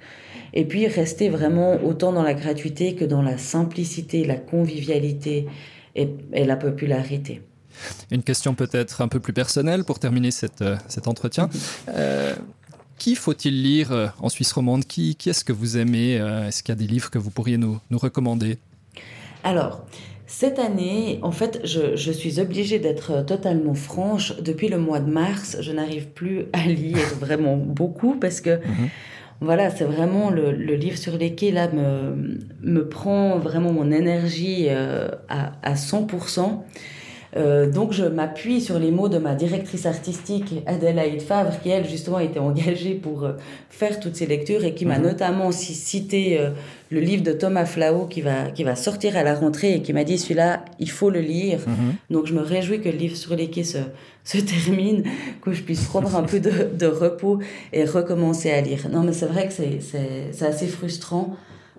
et 0.53 0.65
puis 0.65 0.87
rester 0.87 1.29
vraiment 1.29 1.83
autant 1.85 2.13
dans 2.13 2.23
la 2.23 2.35
gratuité 2.35 2.95
que 2.95 3.05
dans 3.05 3.23
la 3.23 3.39
simplicité, 3.39 4.25
la 4.25 4.37
convivialité 4.37 5.47
et, 5.95 6.09
la 6.33 6.57
popularité. 6.57 7.43
Une 8.11 8.23
question 8.23 8.55
peut-être 8.55 9.03
un 9.03 9.09
peu 9.09 9.21
plus 9.21 9.35
personnelle 9.35 9.85
pour 9.85 9.99
terminer 9.99 10.31
euh, 10.63 10.77
cet 10.89 11.09
entretien. 11.09 11.51
Euh, 11.89 12.35
qui 12.99 13.15
faut-il 13.15 13.63
lire 13.63 13.93
euh, 13.93 14.07
en 14.21 14.29
Suisse 14.29 14.53
romande? 14.53 14.85
Qui, 14.85 15.17
qui 15.17 15.31
est-ce 15.31 15.45
que 15.45 15.53
vous 15.53 15.77
aimez 15.77 16.15
Est-ce 16.15 16.63
qu'il 16.63 16.75
y 16.75 16.79
a 16.79 16.81
des 16.81 16.87
livres 16.87 17.11
que 17.11 17.19
vous 17.19 17.31
pourriez 17.31 17.59
nous, 17.59 17.79
nous 17.91 17.99
recommander? 17.99 18.59
Alors, 19.45 19.85
cette 20.27 20.59
année, 20.59 21.21
en 21.23 21.31
fait, 21.31 21.61
je, 21.65 22.11
suis 22.11 22.41
obligée 22.41 22.81
d'être 22.81 23.25
totalement 23.25 23.75
franche. 23.75 24.37
Depuis 24.41 24.69
le 24.69 24.77
mois 24.77 24.99
de 24.99 25.11
mars, 25.11 25.57
je 25.61 25.71
n'arrive 25.71 26.09
plus 26.09 26.47
à 26.53 26.67
lire 26.67 27.07
vraiment 27.21 27.57
beaucoup 27.57 28.17
parce 28.17 28.41
que, 28.41 28.57
mhm. 28.57 28.89
voilà, 29.41 29.71
c'est 29.71 29.85
vraiment 29.85 30.31
le, 30.31 30.51
livre 30.51 30.99
sur 30.99 31.17
les 31.17 31.37
quais, 31.37 31.53
là, 31.53 31.69
me, 31.71 32.41
me 32.61 32.89
prend 32.89 33.39
vraiment 33.39 33.73
mon 33.73 33.93
énergie 33.93 34.67
euh, 34.69 35.09
à, 35.29 35.53
à 35.63 35.75
100%. 35.75 36.63
Euh, 37.37 37.71
donc 37.71 37.93
je 37.93 38.05
m'appuie 38.05 38.61
sur 38.61 38.79
les 38.79 38.91
mots 38.91 39.09
de 39.09 39.19
ma 39.19 39.35
directrice 39.35 39.85
artistique 39.85 40.55
Adélaïde 40.67 41.21
Favre 41.21 41.61
qui 41.63 41.69
elle 41.69 41.87
justement 41.87 42.19
était 42.19 42.39
engagée 42.39 42.95
pour 42.95 43.25
euh, 43.25 43.33
faire 43.69 44.01
toutes 44.01 44.17
ces 44.17 44.27
lectures 44.27 44.65
et 44.65 44.75
qui 44.75 44.87
m'a 44.87 44.99
mhm. 44.99 45.05
notamment 45.05 45.47
aussi 45.49 45.75
cité 45.75 46.39
euh, 46.41 46.51
le 46.91 47.01
livre 47.01 47.23
de 47.23 47.33
Thomas 47.33 47.67
Flao 47.67 48.07
qui 48.07 48.23
va 48.23 48.51
qui 48.53 48.65
va 48.65 48.75
sortir 48.75 49.17
à 49.17 49.23
la 49.23 49.35
rentrée 49.35 49.75
et 49.75 49.83
qui 49.83 49.93
m'a 49.93 50.05
dit 50.05 50.19
celui-là 50.19 50.65
il 50.79 50.91
faut 50.91 51.11
le 51.11 51.21
lire. 51.21 51.61
Mhm. 51.67 51.95
Donc 52.11 52.27
je 52.27 52.33
me 52.33 52.41
réjouis 52.41 52.81
que 52.81 52.89
le 52.89 52.97
livre 52.97 53.17
sur 53.17 53.37
les 53.37 53.51
quais 53.51 53.65
se, 53.65 53.79
se 54.25 54.39
termine, 54.39 55.05
que 55.43 55.53
je 55.53 55.63
puisse 55.63 55.85
prendre 55.85 56.17
un 56.17 56.23
peu 56.23 56.41
de, 56.41 56.71
de 56.75 56.87
repos 56.87 57.41
et 57.73 57.85
recommencer 57.85 58.51
à 58.51 58.61
lire. 58.63 58.89
Non 58.91 59.03
mais 59.03 59.13
c'est 59.13 59.27
vrai 59.27 59.49
que 59.49 59.53
c'est 59.53 60.47
assez 60.47 60.67
frustrant 60.67 61.37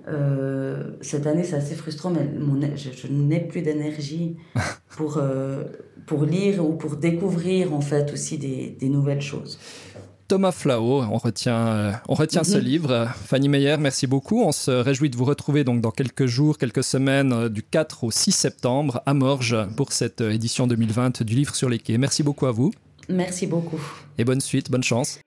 euh, 0.08 0.84
cette 1.02 1.28
année, 1.28 1.44
c'est 1.44 1.56
assez 1.56 1.76
frustrant, 1.76 2.10
mais 2.10 2.26
mon, 2.40 2.60
je, 2.76 3.08
n'ai 3.08 3.42
plus 3.42 3.62
d'énergie 3.62 4.38
pour, 4.90 5.18
euh, 5.18 5.64
pour 6.06 6.26
lire 6.26 6.66
ou 6.66 6.74
pour 6.74 6.96
découvrir 6.96 7.74
en 7.74 7.82
fait 7.82 8.12
aussi 8.14 8.38
des, 8.38 8.76
des 8.80 8.90
nouvelles 8.90 9.22
choses. 9.22 9.60
Thomas 10.28 10.52
Flao, 10.52 11.04
on 11.04 11.18
retient, 11.18 11.68
euh, 11.68 11.92
on 12.10 12.14
retient 12.14 12.44
ce 12.44 12.58
mhm. 12.58 12.64
livre. 12.64 13.08
Fanny 13.26 13.48
Meyer, 13.48 13.78
merci 13.80 14.08
beaucoup. 14.08 14.44
On 14.44 14.52
se 14.52 14.72
réjouit 14.72 15.10
de 15.10 15.16
vous 15.16 15.24
retrouver 15.24 15.64
donc 15.64 15.80
dans 15.80 15.92
quelques 15.92 16.26
jours, 16.26 16.58
quelques 16.58 16.84
semaines, 16.84 17.48
du 17.48 17.64
4 17.64 18.04
au 18.04 18.12
6 18.12 18.32
septembre 18.34 19.02
à 19.06 19.14
Morges 19.14 19.58
pour 19.78 19.94
cette 19.94 20.20
édition 20.20 20.68
2020 20.68 21.24
du 21.24 21.34
livre 21.34 21.56
sur 21.56 21.70
les 21.70 21.80
quais. 21.80 21.98
Merci 21.98 22.24
beaucoup 22.24 22.46
à 22.46 22.52
vous. 22.52 22.74
Merci 23.08 23.48
beaucoup. 23.48 23.80
Et 24.18 24.26
bonne 24.26 24.42
suite, 24.42 24.70
bonne 24.70 24.84
chance. 24.84 25.20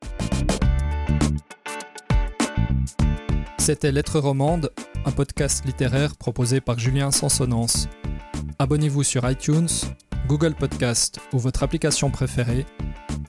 C'était 3.60 3.92
Lettres 3.92 4.18
Romande, 4.20 4.72
un 5.04 5.12
podcast 5.12 5.66
littéraire 5.66 6.16
proposé 6.16 6.62
par 6.62 6.78
Julien 6.78 7.10
Sansonance. 7.10 7.90
Abonnez-vous 8.58 9.02
sur 9.02 9.30
iTunes, 9.30 9.68
Google 10.26 10.54
Podcast 10.54 11.20
ou 11.34 11.38
votre 11.38 11.62
application 11.62 12.10
préférée 12.10 12.64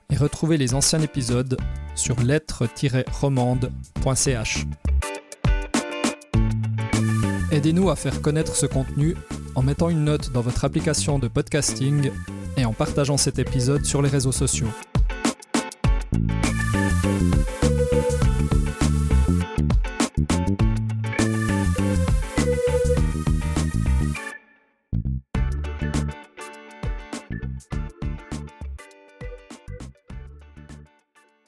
et 0.10 0.16
retrouvez 0.16 0.56
les 0.56 0.74
anciens 0.74 1.02
épisodes 1.02 1.58
sur 1.96 2.18
lettres-romande.ch. 2.22 4.66
Aidez-nous 7.52 7.90
à 7.90 7.98
faire 7.98 8.22
connaître 8.22 8.56
ce 8.56 8.68
contenu 8.68 9.18
en 9.56 9.64
mettant 9.64 9.90
une 9.90 10.06
note 10.06 10.32
dans 10.32 10.42
votre 10.42 10.64
application 10.64 11.20
de 11.20 11.28
podcasting 11.28 12.10
et 12.56 12.64
en 12.64 12.72
partageant 12.72 13.18
cet 13.18 13.38
épisode 13.38 13.84
sur 13.84 14.02
les 14.02 14.10
réseaux 14.10 14.32
sociaux. 14.32 14.70